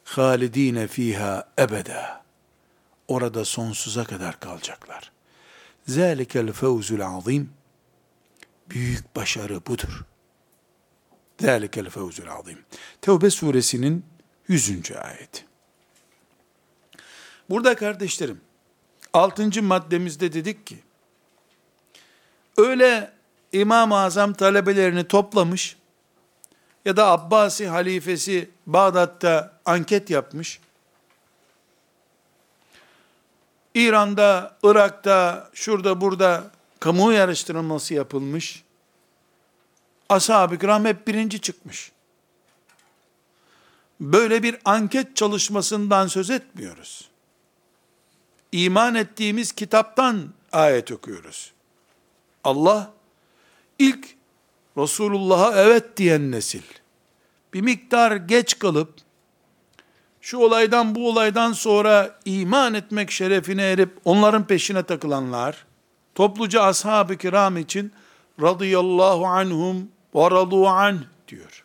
Halidine 0.05 0.87
fiha 0.87 1.49
ebeda. 1.59 2.23
Orada 3.09 3.45
sonsuza 3.45 4.05
kadar 4.05 4.41
kalacaklar. 4.41 5.13
Zalikel 5.87 6.53
fevzul 6.53 7.01
azim. 7.01 7.60
Büyük 8.71 9.17
başarı 9.17 9.67
budur. 9.67 10.05
Zalikel 11.41 11.91
fevzul 11.91 12.27
azim. 12.27 12.65
Tevbe 13.01 13.31
suresinin 13.31 14.07
100. 14.49 14.93
ayeti. 14.93 15.45
Burada 17.51 17.77
kardeşlerim, 17.77 18.41
6. 19.13 19.63
maddemizde 19.63 20.33
dedik 20.33 20.67
ki, 20.67 20.79
öyle 22.57 23.13
İmam-ı 23.53 23.99
Azam 23.99 24.33
talebelerini 24.33 25.09
toplamış 25.09 25.77
ya 26.85 26.97
da 26.97 27.07
Abbasi 27.07 27.69
halifesi 27.69 28.51
Bağdat'ta 28.67 29.61
anket 29.65 30.11
yapmış. 30.11 30.61
İran'da, 33.75 34.57
Irak'ta, 34.63 35.51
şurada 35.55 36.01
burada 36.01 36.51
kamu 36.81 37.13
yarıştırılması 37.13 37.95
yapılmış. 37.95 38.63
Ashab-ı 40.09 40.59
kiram 40.59 40.85
hep 40.85 41.07
birinci 41.07 41.41
çıkmış. 41.41 41.93
Böyle 44.01 44.43
bir 44.43 44.57
anket 44.65 45.17
çalışmasından 45.17 46.07
söz 46.07 46.31
etmiyoruz. 46.31 47.09
İman 48.53 48.95
ettiğimiz 48.95 49.53
kitaptan 49.53 50.29
ayet 50.53 50.93
okuyoruz. 50.93 51.53
Allah 52.45 52.93
ilk 53.79 54.17
Resulullah'a 54.77 55.63
evet 55.63 55.97
diyen 55.97 56.31
nesil, 56.31 56.63
bir 57.55 57.61
miktar 57.61 58.17
geç 58.17 58.59
kalıp, 58.59 58.95
şu 60.21 60.39
olaydan 60.39 60.95
bu 60.95 61.09
olaydan 61.09 61.53
sonra 61.53 62.19
iman 62.25 62.75
etmek 62.75 63.11
şerefine 63.11 63.71
erip 63.71 63.99
onların 64.05 64.47
peşine 64.47 64.83
takılanlar, 64.83 65.67
topluca 66.21 66.63
ashab-ı 66.63 67.17
kiram 67.17 67.57
için 67.57 67.93
radıyallahu 68.41 69.27
anhum 69.27 69.89
ve 70.15 70.31
radu 70.31 70.69
anh 70.69 70.99
diyor. 71.29 71.65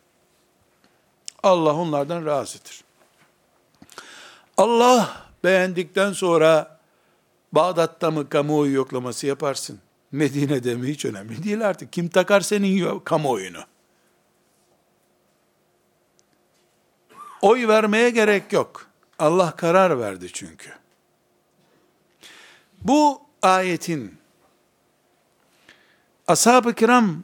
Allah 1.42 1.74
onlardan 1.74 2.26
razıdır. 2.26 2.84
Allah 4.56 5.26
beğendikten 5.44 6.12
sonra 6.12 6.78
Bağdat'ta 7.52 8.10
mı 8.10 8.28
kamuoyu 8.28 8.74
yoklaması 8.74 9.26
yaparsın? 9.26 9.80
Medine'de 10.12 10.74
mi 10.74 10.88
hiç 10.88 11.04
önemli 11.04 11.44
değil 11.44 11.68
artık. 11.68 11.92
Kim 11.92 12.08
takar 12.08 12.40
senin 12.40 12.98
kamuoyunu? 12.98 13.64
Oy 17.42 17.68
vermeye 17.68 18.10
gerek 18.10 18.52
yok. 18.52 18.86
Allah 19.18 19.56
karar 19.56 19.98
verdi 19.98 20.28
çünkü. 20.32 20.70
Bu 22.82 23.20
ayetin 23.42 24.25
ashab-ı 26.28 26.74
kiram 26.74 27.22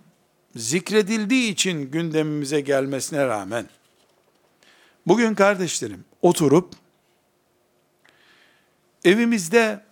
zikredildiği 0.57 1.53
için 1.53 1.91
gündemimize 1.91 2.61
gelmesine 2.61 3.27
rağmen 3.27 3.69
bugün 5.07 5.35
kardeşlerim 5.35 6.05
oturup 6.23 6.75
evimizde 9.05 9.85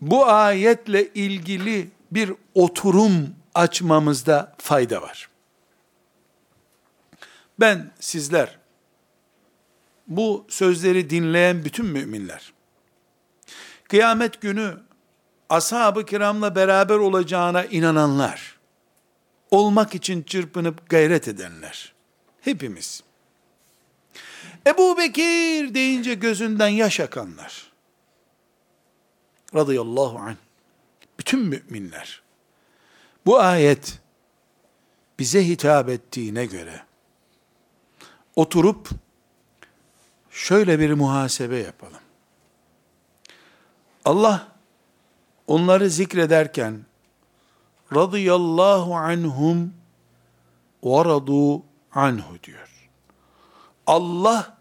bu 0.00 0.26
ayetle 0.26 1.12
ilgili 1.12 1.90
bir 2.10 2.32
oturum 2.54 3.34
açmamızda 3.54 4.54
fayda 4.58 5.02
var. 5.02 5.28
Ben 7.60 7.92
sizler 8.00 8.58
bu 10.06 10.46
sözleri 10.48 11.10
dinleyen 11.10 11.64
bütün 11.64 11.86
müminler 11.86 12.52
kıyamet 13.88 14.40
günü 14.40 14.85
ashab-ı 15.50 16.06
kiramla 16.06 16.54
beraber 16.54 16.94
olacağına 16.94 17.64
inananlar 17.64 18.56
olmak 19.50 19.94
için 19.94 20.22
çırpınıp 20.22 20.90
gayret 20.90 21.28
edenler. 21.28 21.94
Hepimiz. 22.40 23.02
Ebu 24.66 24.98
Bekir 24.98 25.74
deyince 25.74 26.14
gözünden 26.14 26.68
yaş 26.68 27.00
akanlar. 27.00 27.72
Radıyallahu 29.54 30.18
anh. 30.18 30.36
Bütün 31.18 31.40
müminler. 31.40 32.22
Bu 33.26 33.38
ayet 33.38 33.98
bize 35.18 35.48
hitap 35.48 35.88
ettiğine 35.88 36.46
göre 36.46 36.82
oturup 38.36 38.88
şöyle 40.30 40.78
bir 40.78 40.92
muhasebe 40.92 41.56
yapalım. 41.56 42.00
Allah 44.04 44.55
onları 45.46 45.90
zikrederken 45.90 46.84
radıyallahu 47.94 48.94
anhum 48.94 49.74
ve 50.84 51.04
radu 51.04 51.62
anhu 51.92 52.42
diyor. 52.42 52.68
Allah 53.86 54.56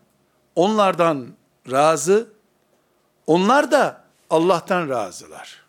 onlardan 0.55 1.27
razı, 1.71 2.29
onlar 3.27 3.71
da 3.71 4.03
Allah'tan 4.29 4.89
razılar. 4.89 5.65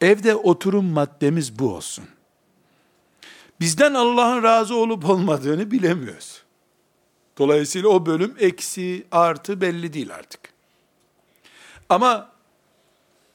Evde 0.00 0.34
oturum 0.34 0.84
maddemiz 0.84 1.58
bu 1.58 1.74
olsun. 1.74 2.04
Bizden 3.60 3.94
Allah'ın 3.94 4.42
razı 4.42 4.76
olup 4.76 5.10
olmadığını 5.10 5.70
bilemiyoruz. 5.70 6.42
Dolayısıyla 7.38 7.88
o 7.88 8.06
bölüm 8.06 8.36
eksi 8.38 9.06
artı 9.10 9.60
belli 9.60 9.92
değil 9.92 10.14
artık. 10.14 10.40
Ama 11.88 12.31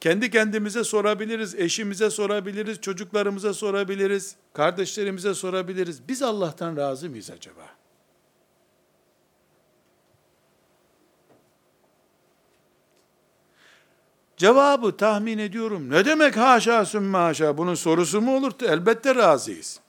kendi 0.00 0.30
kendimize 0.30 0.84
sorabiliriz, 0.84 1.54
eşimize 1.54 2.10
sorabiliriz, 2.10 2.80
çocuklarımıza 2.80 3.54
sorabiliriz, 3.54 4.36
kardeşlerimize 4.52 5.34
sorabiliriz. 5.34 6.08
Biz 6.08 6.22
Allah'tan 6.22 6.76
razı 6.76 7.10
mıyız 7.10 7.30
acaba? 7.30 7.78
Cevabı 14.36 14.96
tahmin 14.96 15.38
ediyorum. 15.38 15.90
Ne 15.90 16.04
demek 16.04 16.36
haşa 16.36 16.84
sümme 16.84 17.18
haşa? 17.18 17.58
Bunun 17.58 17.74
sorusu 17.74 18.20
mu 18.20 18.36
olur? 18.36 18.52
Elbette 18.62 19.14
razıyız. 19.14 19.80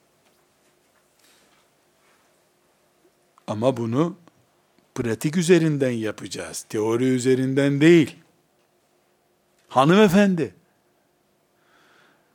Ama 3.48 3.78
bunu 3.78 4.16
pratik 4.96 5.38
üzerinden 5.38 5.92
yapacağız. 5.92 6.66
Teori 6.70 7.06
üzerinden 7.06 7.82
değil. 7.82 8.16
Hanımefendi, 9.70 10.56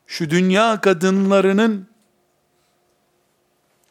şu 0.06 0.30
dünya 0.30 0.80
kadınlarının 0.80 1.88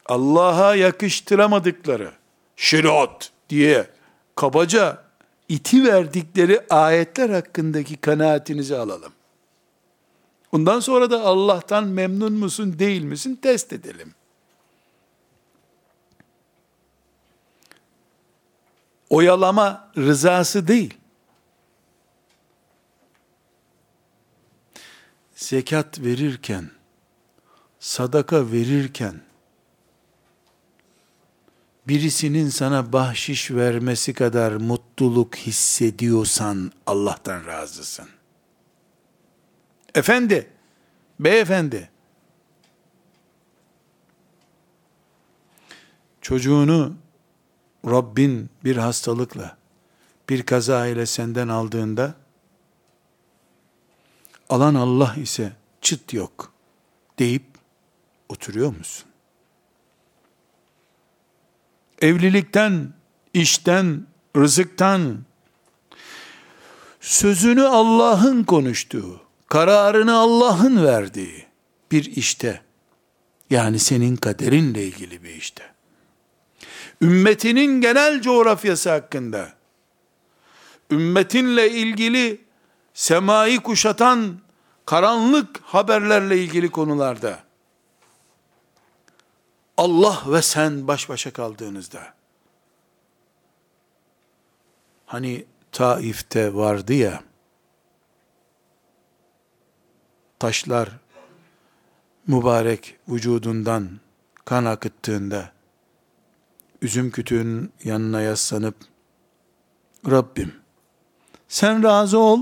Allah'a 0.06 0.74
yakıştıramadıkları 0.74 2.12
şirot 2.56 3.30
diye 3.50 3.90
kabaca 4.34 5.04
iti 5.48 5.84
verdikleri 5.84 6.60
ayetler 6.70 7.30
hakkındaki 7.30 7.96
kanaatinizi 7.96 8.76
alalım. 8.76 9.12
Ondan 10.52 10.80
sonra 10.80 11.10
da 11.10 11.20
Allah'tan 11.22 11.88
memnun 11.88 12.32
musun 12.32 12.78
değil 12.78 13.02
misin 13.02 13.36
test 13.42 13.72
edelim. 13.72 14.14
Oyalama 19.10 19.90
rızası 19.96 20.68
değil. 20.68 20.94
Zekat 25.44 26.00
verirken 26.00 26.70
sadaka 27.78 28.52
verirken 28.52 29.20
birisinin 31.88 32.48
sana 32.48 32.92
bahşiş 32.92 33.50
vermesi 33.50 34.14
kadar 34.14 34.52
mutluluk 34.52 35.36
hissediyorsan 35.36 36.72
Allah'tan 36.86 37.46
razısın. 37.46 38.08
Efendi, 39.94 40.50
beyefendi, 41.20 41.90
çocuğunu 46.20 46.94
Rabbin 47.86 48.50
bir 48.64 48.76
hastalıkla, 48.76 49.56
bir 50.28 50.42
kaza 50.42 50.86
ile 50.86 51.06
senden 51.06 51.48
aldığında, 51.48 52.23
alan 54.54 54.74
Allah 54.74 55.14
ise 55.22 55.52
çıt 55.80 56.12
yok 56.12 56.52
deyip 57.18 57.44
oturuyor 58.28 58.76
musun? 58.76 59.06
Evlilikten, 62.02 62.92
işten, 63.32 64.06
rızıktan, 64.36 65.18
sözünü 67.00 67.62
Allah'ın 67.62 68.44
konuştuğu, 68.44 69.20
kararını 69.48 70.14
Allah'ın 70.14 70.84
verdiği 70.84 71.46
bir 71.92 72.16
işte, 72.16 72.62
yani 73.50 73.78
senin 73.78 74.16
kaderinle 74.16 74.84
ilgili 74.84 75.22
bir 75.22 75.34
işte, 75.34 75.64
ümmetinin 77.02 77.80
genel 77.80 78.22
coğrafyası 78.22 78.90
hakkında, 78.90 79.52
ümmetinle 80.90 81.70
ilgili 81.70 82.44
semayı 82.94 83.60
kuşatan 83.60 84.43
karanlık 84.86 85.60
haberlerle 85.60 86.38
ilgili 86.38 86.70
konularda, 86.70 87.38
Allah 89.76 90.22
ve 90.26 90.42
sen 90.42 90.88
baş 90.88 91.08
başa 91.08 91.32
kaldığınızda, 91.32 92.14
hani 95.06 95.44
Taif'te 95.72 96.54
vardı 96.54 96.94
ya, 96.94 97.22
taşlar 100.38 100.88
mübarek 102.26 102.96
vücudundan 103.08 104.00
kan 104.44 104.64
akıttığında, 104.64 105.52
üzüm 106.82 107.10
kütüğünün 107.10 107.72
yanına 107.84 108.20
yaslanıp, 108.20 108.76
Rabbim, 110.10 110.54
sen 111.48 111.82
razı 111.82 112.18
ol, 112.18 112.40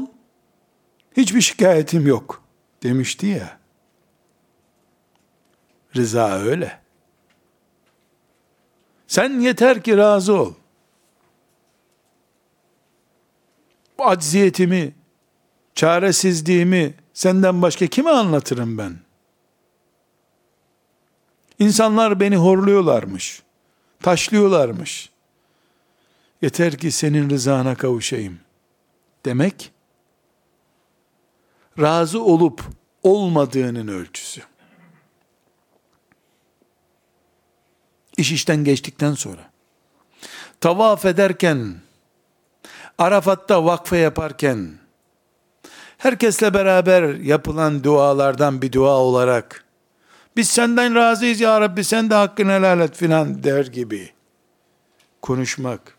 hiçbir 1.17 1.41
şikayetim 1.41 2.07
yok 2.07 2.43
demişti 2.83 3.27
ya. 3.27 3.59
Rıza 5.97 6.39
öyle. 6.39 6.79
Sen 9.07 9.41
yeter 9.41 9.83
ki 9.83 9.97
razı 9.97 10.33
ol. 10.33 10.55
Bu 13.99 14.07
acziyetimi, 14.07 14.95
çaresizliğimi 15.75 16.95
senden 17.15 17.63
başka 17.63 17.87
kime 17.87 18.11
anlatırım 18.11 18.79
ben? 18.79 18.97
İnsanlar 21.59 22.21
beni 22.21 22.37
horluyorlarmış, 22.37 23.43
taşlıyorlarmış. 24.03 25.11
Yeter 26.43 26.79
ki 26.79 26.91
senin 26.91 27.31
rızana 27.31 27.75
kavuşayım. 27.75 28.39
Demek, 29.25 29.73
razı 31.81 32.23
olup 32.23 32.63
olmadığının 33.03 33.89
ölçüsü. 33.89 34.43
İş 38.17 38.33
işten 38.33 38.65
geçtikten 38.65 39.15
sonra, 39.15 39.51
tavaf 40.61 41.05
ederken, 41.05 41.75
Arafat'ta 42.99 43.65
vakfe 43.65 43.97
yaparken, 43.97 44.71
herkesle 45.99 46.55
beraber 46.55 47.15
yapılan 47.15 47.85
dualardan 47.85 48.63
bir 48.63 48.73
dua 48.73 48.97
olarak, 48.97 49.65
biz 50.37 50.49
senden 50.49 50.95
razıyız 50.95 51.41
ya 51.41 51.61
Rabbi 51.61 51.85
sen 51.85 52.11
de 52.11 52.15
hakkını 52.15 52.53
helal 52.53 52.81
et 52.81 52.97
filan 52.97 53.43
der 53.43 53.67
gibi 53.67 54.13
konuşmak, 55.23 55.97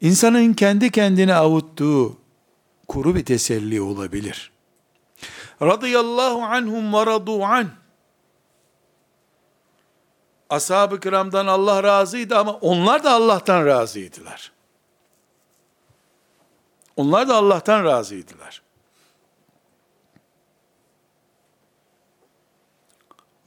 insanın 0.00 0.52
kendi 0.52 0.90
kendine 0.90 1.34
avuttuğu 1.34 2.23
kuru 2.88 3.14
bir 3.14 3.24
teselli 3.24 3.80
olabilir. 3.80 4.52
Radıyallahu 5.62 6.42
anhum 6.42 6.92
ve 6.92 7.06
radu 7.06 7.44
anh 7.44 7.68
ashab-ı 10.50 11.00
kiramdan 11.00 11.46
Allah 11.46 11.82
razıydı 11.82 12.38
ama 12.38 12.52
onlar 12.52 13.04
da 13.04 13.10
Allah'tan 13.10 13.66
razıydılar. 13.66 14.52
Onlar 16.96 17.28
da 17.28 17.36
Allah'tan 17.36 17.84
razıydılar. 17.84 18.62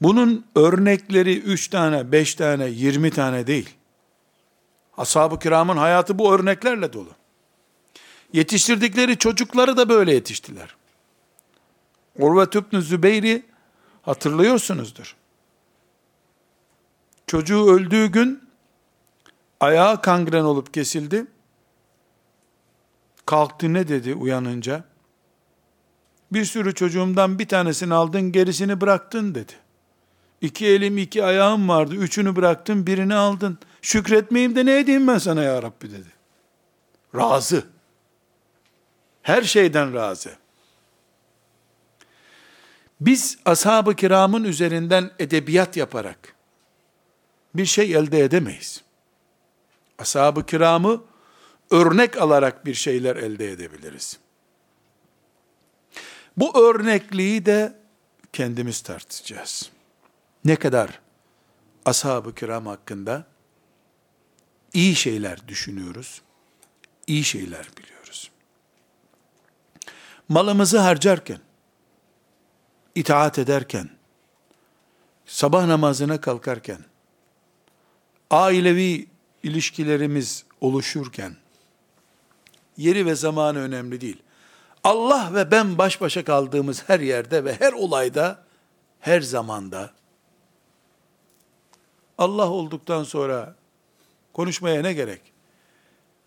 Bunun 0.01 0.45
örnekleri 0.55 1.39
üç 1.39 1.67
tane, 1.67 2.11
beş 2.11 2.35
tane, 2.35 2.65
yirmi 2.65 3.11
tane 3.11 3.47
değil. 3.47 3.75
Ashab-ı 4.97 5.39
kiramın 5.39 5.77
hayatı 5.77 6.19
bu 6.19 6.33
örneklerle 6.33 6.93
dolu. 6.93 7.16
Yetiştirdikleri 8.33 9.17
çocukları 9.17 9.77
da 9.77 9.89
böyle 9.89 10.13
yetiştiler. 10.13 10.75
Urve 12.19 12.49
Tübnü 12.49 12.81
Zübeyri 12.81 13.45
hatırlıyorsunuzdur. 14.01 15.15
Çocuğu 17.27 17.71
öldüğü 17.71 18.07
gün 18.07 18.49
ayağı 19.59 20.01
kangren 20.01 20.43
olup 20.43 20.73
kesildi. 20.73 21.25
Kalktı 23.25 23.73
ne 23.73 23.87
dedi 23.87 24.13
uyanınca? 24.13 24.83
Bir 26.31 26.45
sürü 26.45 26.73
çocuğumdan 26.73 27.39
bir 27.39 27.47
tanesini 27.47 27.93
aldın 27.93 28.31
gerisini 28.31 28.81
bıraktın 28.81 29.35
dedi. 29.35 29.53
İki 30.41 30.65
elim 30.65 30.97
iki 30.97 31.23
ayağım 31.23 31.69
vardı. 31.69 31.95
Üçünü 31.95 32.35
bıraktın 32.35 32.87
birini 32.87 33.15
aldın. 33.15 33.57
Şükretmeyeyim 33.81 34.55
de 34.55 34.65
ne 34.65 34.79
edeyim 34.79 35.07
ben 35.07 35.17
sana 35.17 35.43
ya 35.43 35.63
Rabbi 35.63 35.91
dedi. 35.91 36.09
Razı. 37.15 37.63
Her 39.27 39.41
şeyden 39.41 39.93
razı. 39.93 40.35
Biz 43.01 43.37
ashab-ı 43.45 43.95
kiramın 43.95 44.43
üzerinden 44.43 45.11
edebiyat 45.19 45.77
yaparak, 45.77 46.35
bir 47.55 47.65
şey 47.65 47.95
elde 47.95 48.19
edemeyiz. 48.19 48.83
Ashab-ı 49.99 50.45
kiramı 50.45 51.03
örnek 51.71 52.17
alarak 52.17 52.65
bir 52.65 52.73
şeyler 52.73 53.15
elde 53.15 53.51
edebiliriz. 53.51 54.19
Bu 56.37 56.59
örnekliği 56.59 57.45
de 57.45 57.75
kendimiz 58.33 58.81
tartacağız. 58.81 59.71
Ne 60.45 60.55
kadar 60.55 60.99
ashab-ı 61.85 62.35
kiram 62.35 62.65
hakkında 62.65 63.27
iyi 64.73 64.95
şeyler 64.95 65.47
düşünüyoruz, 65.47 66.21
iyi 67.07 67.23
şeyler 67.23 67.67
biliyoruz. 67.77 67.96
Malımızı 70.29 70.79
harcarken, 70.79 71.39
itaat 72.95 73.39
ederken, 73.39 73.89
sabah 75.25 75.65
namazına 75.65 76.21
kalkarken, 76.21 76.79
ailevi 78.31 79.07
ilişkilerimiz 79.43 80.45
oluşurken, 80.61 81.35
yeri 82.77 83.05
ve 83.05 83.15
zamanı 83.15 83.59
önemli 83.59 84.01
değil. 84.01 84.21
Allah 84.83 85.33
ve 85.33 85.51
ben 85.51 85.77
baş 85.77 86.01
başa 86.01 86.23
kaldığımız 86.23 86.89
her 86.89 86.99
yerde 86.99 87.45
ve 87.45 87.59
her 87.59 87.73
olayda, 87.73 88.43
her 88.99 89.21
zamanda, 89.21 89.91
Allah 92.17 92.49
olduktan 92.49 93.03
sonra 93.03 93.55
konuşmaya 94.33 94.81
ne 94.81 94.93
gerek? 94.93 95.21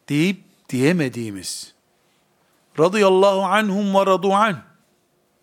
Deyip 0.09 0.45
diyemediğimiz, 0.69 1.75
radıyallahu 2.80 3.42
anhum 3.42 3.96
ve 3.96 4.06
radu 4.06 4.34
an 4.34 4.64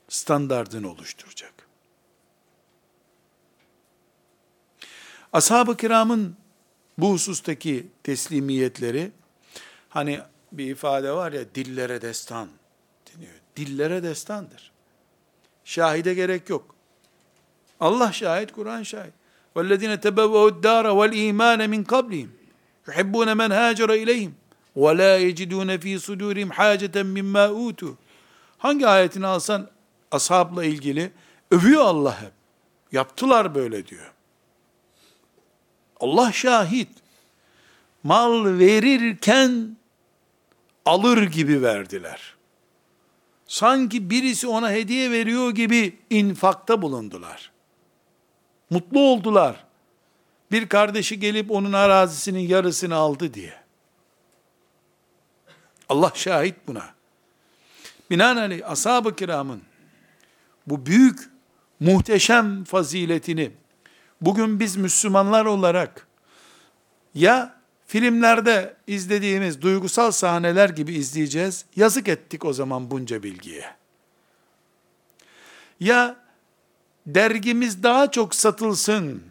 standartını 0.08 0.90
oluşturacak. 0.90 1.52
Ashab-ı 5.32 5.76
kiramın 5.76 6.36
bu 6.98 7.12
husustaki 7.12 7.86
teslimiyetleri, 8.02 9.12
hani 9.88 10.20
bir 10.52 10.70
ifade 10.70 11.12
var 11.12 11.32
ya, 11.32 11.54
dillere 11.54 12.02
destan 12.02 12.48
deniyor. 13.14 13.34
Dillere 13.56 14.02
destandır. 14.02 14.72
Şahide 15.64 16.14
gerek 16.14 16.48
yok. 16.48 16.74
Allah 17.80 18.12
şahit, 18.12 18.52
Kur'an 18.52 18.82
şahit. 18.82 19.12
وَالَّذِينَ 19.56 19.96
تَبَوَّهُ 19.96 20.44
الدَّارَ 20.52 20.84
وَالْا۪يمَانَ 20.98 21.60
مِنْ 21.74 21.84
قَبْلِهِمْ 21.84 22.28
يُحِبُّونَ 22.88 23.28
مَنْ 23.40 23.50
هَاجَرَ 23.60 23.90
اِلَيْهِمْ 24.02 24.32
وَلَا 24.76 25.12
يَجِدُونَ 25.26 25.70
ف۪ي 25.82 25.94
صُدُورِهِمْ 26.06 26.48
حَاجَةً 26.52 26.96
مِمَّا 27.16 27.46
اُوتُوا 27.48 27.94
Hangi 28.58 28.86
ayetini 28.86 29.26
alsan 29.26 29.68
ashabla 30.10 30.64
ilgili 30.64 31.12
övüyor 31.50 31.84
Allah 31.84 32.22
hep. 32.22 32.32
Yaptılar 32.92 33.54
böyle 33.54 33.86
diyor. 33.86 34.12
Allah 36.00 36.32
şahit. 36.32 36.88
Mal 38.02 38.58
verirken 38.58 39.76
alır 40.86 41.22
gibi 41.22 41.62
verdiler. 41.62 42.34
Sanki 43.46 44.10
birisi 44.10 44.46
ona 44.46 44.70
hediye 44.70 45.10
veriyor 45.10 45.50
gibi 45.50 45.98
infakta 46.10 46.82
bulundular. 46.82 47.50
Mutlu 48.70 49.00
oldular. 49.00 49.64
Bir 50.50 50.68
kardeşi 50.68 51.20
gelip 51.20 51.50
onun 51.50 51.72
arazisinin 51.72 52.40
yarısını 52.48 52.94
aldı 52.94 53.34
diye. 53.34 53.62
Allah 55.89 56.11
şahit 56.15 56.55
buna. 56.67 56.83
Binaenaleyh 58.09 58.69
ashab-ı 58.69 59.15
kiramın 59.15 59.61
bu 60.67 60.85
büyük 60.85 61.29
muhteşem 61.79 62.63
faziletini 62.63 63.51
bugün 64.21 64.59
biz 64.59 64.75
Müslümanlar 64.75 65.45
olarak 65.45 66.07
ya 67.13 67.57
filmlerde 67.87 68.75
izlediğimiz 68.87 69.61
duygusal 69.61 70.11
sahneler 70.11 70.69
gibi 70.69 70.93
izleyeceğiz. 70.93 71.65
Yazık 71.75 72.07
ettik 72.07 72.45
o 72.45 72.53
zaman 72.53 72.91
bunca 72.91 73.23
bilgiye. 73.23 73.65
Ya 75.79 76.15
dergimiz 77.05 77.83
daha 77.83 78.11
çok 78.11 78.35
satılsın, 78.35 79.23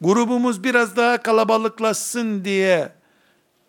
grubumuz 0.00 0.64
biraz 0.64 0.96
daha 0.96 1.22
kalabalıklaşsın 1.22 2.44
diye 2.44 2.92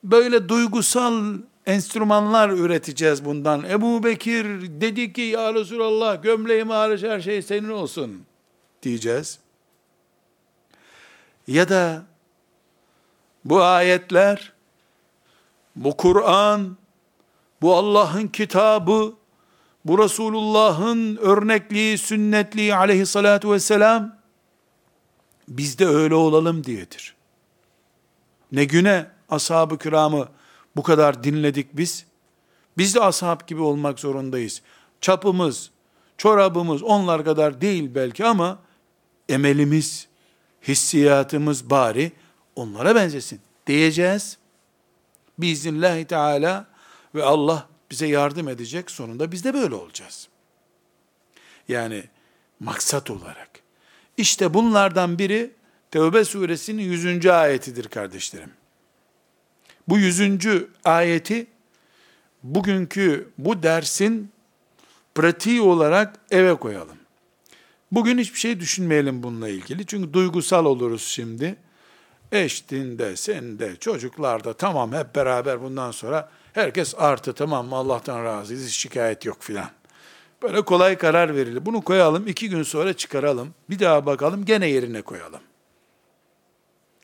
böyle 0.03 0.49
duygusal 0.49 1.33
enstrümanlar 1.65 2.49
üreteceğiz 2.49 3.25
bundan. 3.25 3.63
Ebu 3.63 4.03
Bekir 4.03 4.45
dedi 4.81 5.13
ki 5.13 5.21
ya 5.21 5.53
Resulallah 5.53 6.23
gömleğim 6.23 6.69
hariç 6.69 7.03
her 7.03 7.21
şey 7.21 7.41
senin 7.41 7.69
olsun 7.69 8.25
diyeceğiz. 8.83 9.39
Ya 11.47 11.69
da 11.69 12.03
bu 13.45 13.61
ayetler, 13.61 14.53
bu 15.75 15.97
Kur'an, 15.97 16.77
bu 17.61 17.75
Allah'ın 17.75 18.27
kitabı, 18.27 19.13
bu 19.85 20.03
Resulullah'ın 20.03 21.17
örnekliği, 21.17 21.97
sünnetliği 21.97 22.75
aleyhissalatu 22.75 23.51
vesselam, 23.51 24.15
biz 25.47 25.79
de 25.79 25.87
öyle 25.87 26.15
olalım 26.15 26.63
diyedir. 26.63 27.15
Ne 28.51 28.65
güne 28.65 29.05
ashab-ı 29.29 29.77
kiramı 29.77 30.27
bu 30.75 30.83
kadar 30.83 31.23
dinledik 31.23 31.77
biz. 31.77 32.05
Biz 32.77 32.95
de 32.95 33.01
ashab 33.01 33.47
gibi 33.47 33.61
olmak 33.61 33.99
zorundayız. 33.99 34.61
Çapımız, 35.01 35.71
çorabımız 36.17 36.83
onlar 36.83 37.25
kadar 37.25 37.61
değil 37.61 37.95
belki 37.95 38.25
ama 38.25 38.59
emelimiz, 39.29 40.07
hissiyatımız 40.67 41.69
bari 41.69 42.11
onlara 42.55 42.95
benzesin 42.95 43.41
diyeceğiz. 43.67 44.37
Biiznillahü 45.37 46.05
Teala 46.05 46.67
ve 47.15 47.23
Allah 47.23 47.67
bize 47.91 48.07
yardım 48.07 48.47
edecek. 48.47 48.91
Sonunda 48.91 49.31
biz 49.31 49.43
de 49.43 49.53
böyle 49.53 49.75
olacağız. 49.75 50.27
Yani 51.67 52.03
maksat 52.59 53.11
olarak. 53.11 53.49
İşte 54.17 54.53
bunlardan 54.53 55.19
biri 55.19 55.51
Tevbe 55.91 56.25
suresinin 56.25 56.83
100. 56.83 57.25
ayetidir 57.25 57.87
kardeşlerim. 57.87 58.51
Bu 59.87 59.97
100. 59.97 60.39
ayeti 60.85 61.47
bugünkü 62.43 63.29
bu 63.37 63.63
dersin 63.63 64.31
pratiği 65.15 65.61
olarak 65.61 66.15
eve 66.31 66.55
koyalım. 66.55 66.97
Bugün 67.91 68.17
hiçbir 68.17 68.39
şey 68.39 68.59
düşünmeyelim 68.59 69.23
bununla 69.23 69.49
ilgili. 69.49 69.85
Çünkü 69.85 70.13
duygusal 70.13 70.65
oluruz 70.65 71.03
şimdi. 71.03 71.55
Eştinde, 72.31 73.15
sende, 73.15 73.75
çocuklarda 73.75 74.53
tamam 74.53 74.93
hep 74.93 75.15
beraber 75.15 75.61
bundan 75.61 75.91
sonra 75.91 76.29
herkes 76.53 76.95
artı 76.97 77.33
tamam 77.33 77.67
mı 77.67 77.75
Allah'tan 77.75 78.23
razıyız 78.23 78.69
şikayet 78.69 79.25
yok 79.25 79.37
filan. 79.39 79.69
Böyle 80.41 80.61
kolay 80.61 80.97
karar 80.97 81.35
verilir. 81.35 81.65
Bunu 81.65 81.81
koyalım 81.81 82.27
iki 82.27 82.49
gün 82.49 82.63
sonra 82.63 82.93
çıkaralım. 82.93 83.53
Bir 83.69 83.79
daha 83.79 84.05
bakalım 84.05 84.45
gene 84.45 84.67
yerine 84.67 85.01
koyalım. 85.01 85.41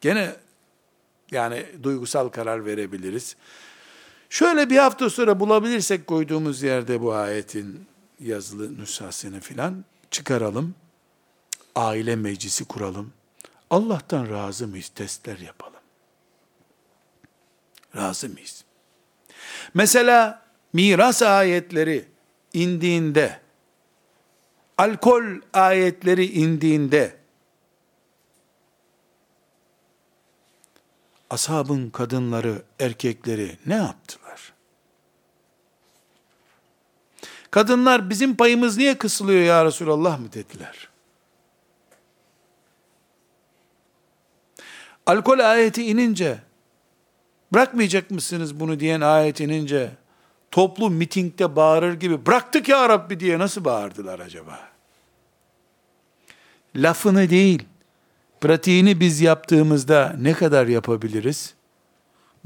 Gene 0.01 0.35
yani 1.31 1.65
duygusal 1.83 2.29
karar 2.29 2.65
verebiliriz. 2.65 3.35
Şöyle 4.29 4.69
bir 4.69 4.77
hafta 4.77 5.09
sonra 5.09 5.39
bulabilirsek 5.39 6.07
koyduğumuz 6.07 6.63
yerde 6.63 7.01
bu 7.01 7.13
ayetin 7.13 7.85
yazılı 8.19 8.77
nüshasını 8.77 9.39
filan 9.39 9.85
çıkaralım. 10.11 10.75
Aile 11.75 12.15
meclisi 12.15 12.65
kuralım. 12.65 13.13
Allah'tan 13.69 14.29
razı 14.29 14.67
mıyız? 14.67 14.87
Testler 14.87 15.37
yapalım. 15.37 15.79
Razı 17.95 18.29
mıyız? 18.29 18.63
Mesela 19.73 20.45
miras 20.73 21.21
ayetleri 21.21 22.05
indiğinde, 22.53 23.39
alkol 24.77 25.23
ayetleri 25.53 26.25
indiğinde, 26.25 27.18
ashabın 31.29 31.89
kadınları, 31.89 32.61
erkekleri 32.79 33.57
ne 33.65 33.75
yaptılar? 33.75 34.53
Kadınlar 37.51 38.09
bizim 38.09 38.35
payımız 38.35 38.77
niye 38.77 38.97
kısılıyor 38.97 39.41
ya 39.41 39.65
Resulallah 39.65 40.19
mı 40.19 40.33
dediler. 40.33 40.89
Alkol 45.05 45.39
ayeti 45.39 45.85
inince, 45.85 46.39
bırakmayacak 47.53 48.11
mısınız 48.11 48.59
bunu 48.59 48.79
diyen 48.79 49.01
ayet 49.01 49.39
inince, 49.39 49.91
toplu 50.51 50.89
mitingde 50.89 51.55
bağırır 51.55 51.93
gibi, 51.93 52.25
bıraktık 52.25 52.69
ya 52.69 52.89
Rabbi 52.89 53.19
diye 53.19 53.39
nasıl 53.39 53.65
bağırdılar 53.65 54.19
acaba? 54.19 54.59
Lafını 56.75 57.29
değil, 57.29 57.63
pratiğini 58.41 58.99
biz 58.99 59.21
yaptığımızda 59.21 60.15
ne 60.19 60.33
kadar 60.33 60.67
yapabiliriz? 60.67 61.53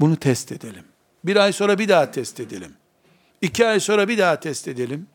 Bunu 0.00 0.16
test 0.16 0.52
edelim. 0.52 0.84
Bir 1.24 1.36
ay 1.36 1.52
sonra 1.52 1.78
bir 1.78 1.88
daha 1.88 2.10
test 2.10 2.40
edelim. 2.40 2.74
İki 3.40 3.66
ay 3.66 3.80
sonra 3.80 4.08
bir 4.08 4.18
daha 4.18 4.40
test 4.40 4.68
edelim. 4.68 5.06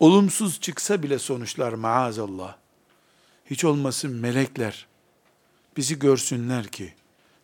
Olumsuz 0.00 0.60
çıksa 0.60 1.02
bile 1.02 1.18
sonuçlar 1.18 1.72
maazallah. 1.72 2.56
Hiç 3.46 3.64
olmasın 3.64 4.10
melekler 4.10 4.86
bizi 5.76 5.98
görsünler 5.98 6.66
ki 6.66 6.94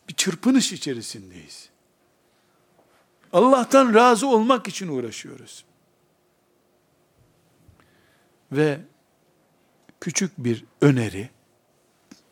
bir 0.08 0.14
çırpınış 0.14 0.72
içerisindeyiz. 0.72 1.68
Allah'tan 3.32 3.94
razı 3.94 4.26
olmak 4.26 4.68
için 4.68 4.88
uğraşıyoruz. 4.88 5.64
Ve 8.52 8.80
küçük 10.00 10.38
bir 10.38 10.64
öneri, 10.80 11.30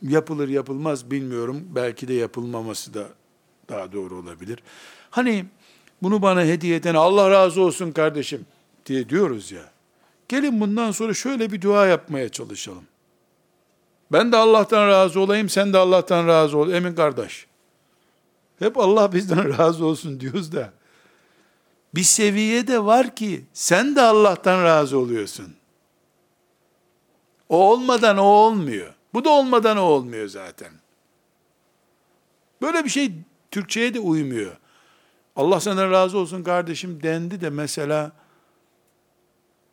yapılır 0.02 0.48
yapılmaz 0.48 1.10
bilmiyorum, 1.10 1.64
belki 1.74 2.08
de 2.08 2.14
yapılmaması 2.14 2.94
da 2.94 3.08
daha 3.68 3.92
doğru 3.92 4.16
olabilir. 4.16 4.62
Hani 5.10 5.44
bunu 6.02 6.22
bana 6.22 6.42
hediye 6.42 6.76
eden 6.76 6.94
Allah 6.94 7.30
razı 7.30 7.60
olsun 7.60 7.92
kardeşim 7.92 8.46
diye 8.86 9.08
diyoruz 9.08 9.52
ya. 9.52 9.70
Gelin 10.28 10.60
bundan 10.60 10.90
sonra 10.90 11.14
şöyle 11.14 11.52
bir 11.52 11.62
dua 11.62 11.86
yapmaya 11.86 12.28
çalışalım. 12.28 12.84
Ben 14.12 14.32
de 14.32 14.36
Allah'tan 14.36 14.88
razı 14.88 15.20
olayım, 15.20 15.48
sen 15.48 15.72
de 15.72 15.78
Allah'tan 15.78 16.26
razı 16.26 16.58
ol. 16.58 16.72
Emin 16.72 16.94
kardeş. 16.94 17.46
Hep 18.58 18.78
Allah 18.78 19.12
bizden 19.12 19.58
razı 19.58 19.84
olsun 19.84 20.20
diyoruz 20.20 20.52
da. 20.52 20.72
Bir 21.94 22.02
seviye 22.02 22.66
de 22.66 22.84
var 22.84 23.16
ki 23.16 23.44
sen 23.52 23.96
de 23.96 24.02
Allah'tan 24.02 24.64
razı 24.64 24.98
oluyorsun. 24.98 25.54
O 27.48 27.70
olmadan 27.70 28.18
o 28.18 28.24
olmuyor. 28.24 28.94
Bu 29.14 29.24
da 29.24 29.30
olmadan 29.30 29.76
o 29.76 29.82
olmuyor 29.82 30.28
zaten. 30.28 30.72
Böyle 32.62 32.84
bir 32.84 32.90
şey 32.90 33.12
Türkçe'ye 33.50 33.94
de 33.94 34.00
uymuyor. 34.00 34.56
Allah 35.36 35.60
senden 35.60 35.90
razı 35.90 36.18
olsun 36.18 36.42
kardeşim 36.42 37.02
dendi 37.02 37.40
de 37.40 37.50
mesela 37.50 38.12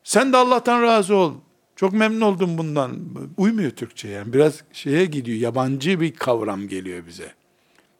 sen 0.03 0.33
de 0.33 0.37
Allah'tan 0.37 0.81
razı 0.81 1.15
ol. 1.15 1.33
Çok 1.75 1.93
memnun 1.93 2.21
oldum 2.21 2.57
bundan. 2.57 2.99
Uymuyor 3.37 3.71
Türkçe 3.71 4.07
yani. 4.07 4.33
Biraz 4.33 4.63
şeye 4.73 5.05
gidiyor. 5.05 5.37
Yabancı 5.37 6.01
bir 6.01 6.15
kavram 6.15 6.67
geliyor 6.67 7.07
bize. 7.07 7.33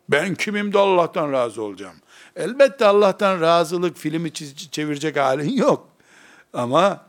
Ben 0.10 0.36
kimim 0.36 0.74
de 0.74 0.80
Allah'tan 0.80 1.32
razı 1.32 1.62
olacağım. 1.62 1.96
Elbette 2.36 2.86
Allah'tan 2.86 3.42
razılık 3.42 3.98
filmi 3.98 4.34
çevirecek 4.72 5.18
halin 5.18 5.52
yok. 5.52 5.90
Ama 6.54 7.06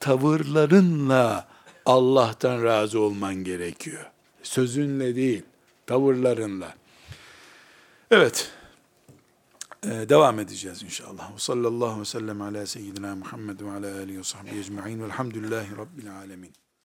tavırlarınla 0.00 1.53
Allah'tan 1.86 2.64
razı 2.64 3.00
olman 3.00 3.34
gerekiyor. 3.34 4.10
Sözünle 4.42 5.16
değil, 5.16 5.42
tavırlarınla. 5.86 6.74
Evet, 8.10 8.50
ee, 9.84 10.08
devam 10.08 10.40
edeceğiz 10.40 10.82
inşallah. 10.82 11.38
Sallallahu 11.38 11.84
aleyhi 11.84 12.00
ve 12.00 12.04
sellem 12.04 12.42
ala 12.42 12.66
seyyidina 12.66 13.16
Muhammed 13.16 13.60
ve 13.60 13.70
ala 13.70 13.98
alihi 13.98 14.18
ve 14.18 14.24
sahbihi 14.24 14.58
ecma'in 14.58 15.02
velhamdülillahi 15.02 15.76
rabbil 15.76 16.16
alemin. 16.16 16.52